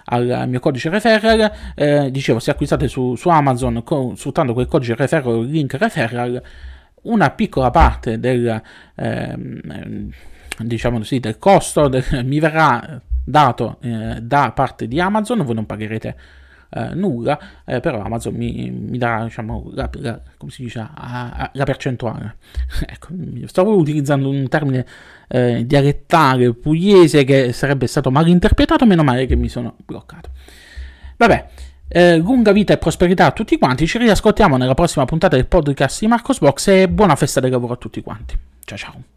al 0.07 0.45
mio 0.49 0.61
codice 0.61 0.91
referral. 0.91 1.51
Eh, 1.75 2.11
dicevo 2.11 2.39
se 2.41 2.51
acquistate 2.51 2.89
su, 2.89 3.15
su 3.15 3.29
Amazon 3.29 3.83
con, 3.85 4.17
sfruttando 4.17 4.53
quel 4.53 4.67
codice 4.67 4.95
referral 4.95 5.47
link 5.47 5.75
referral 5.75 6.43
una 7.05 7.31
piccola 7.31 7.71
parte 7.71 8.19
del, 8.19 8.61
eh, 8.95 9.37
diciamo 10.59 10.99
così, 10.99 11.21
del 11.21 11.39
costo 11.39 11.89
del, 11.89 12.05
mi 12.25 12.39
verrà 12.39 13.01
dato 13.25 13.79
eh, 13.81 14.19
da 14.21 14.53
parte 14.53 14.87
di 14.87 15.01
Amazon, 15.01 15.43
voi 15.45 15.55
non 15.55 15.67
pagherete 15.67 16.17
eh, 16.71 16.95
nulla, 16.95 17.39
eh, 17.65 17.81
però 17.81 18.03
Amazon 18.03 18.35
mi, 18.35 18.71
mi 18.71 18.99
darà, 18.99 19.25
diciamo, 19.25 19.71
la, 19.75 19.89
la, 19.93 20.21
come 20.37 20.51
si 20.51 20.65
dice, 20.65 20.79
la, 20.79 21.51
la 21.53 21.65
percentuale. 21.65 22.37
ecco, 22.87 23.09
stavo 23.47 23.77
utilizzando 23.77 24.29
un 24.29 24.49
termine 24.49 24.85
eh, 25.29 25.65
dialettale 25.65 26.53
pugliese 26.55 27.25
che 27.25 27.53
sarebbe 27.53 27.87
stato 27.87 28.11
mal 28.11 28.27
interpretato, 28.29 28.87
meno 28.87 29.05
male 29.05 29.27
che 29.27 29.37
mi 29.37 29.49
sono 29.49 29.77
bloccato. 29.85 30.31
Vabbè, 31.17 31.49
eh, 31.89 32.17
lunga 32.17 32.53
vita 32.53 32.73
e 32.73 32.79
prosperità 32.79 33.27
a 33.27 33.33
tutti 33.33 33.59
quanti. 33.59 33.87
Ci 33.87 33.99
riascoltiamo 33.99 34.57
nella 34.57 34.75
prossima 34.75 35.05
puntata 35.05 35.37
del 35.37 35.47
podcast 35.47 36.01
di 36.01 36.07
Marcos 36.07 36.39
Box 36.39 36.69
e 36.69 36.89
buona 36.89 37.17
festa 37.17 37.41
del 37.41 37.51
lavoro 37.51 37.75
a 37.75 37.77
tutti 37.77 38.03
quanti. 38.03 38.37
Ciao 38.65 38.79
ciao. 38.79 39.14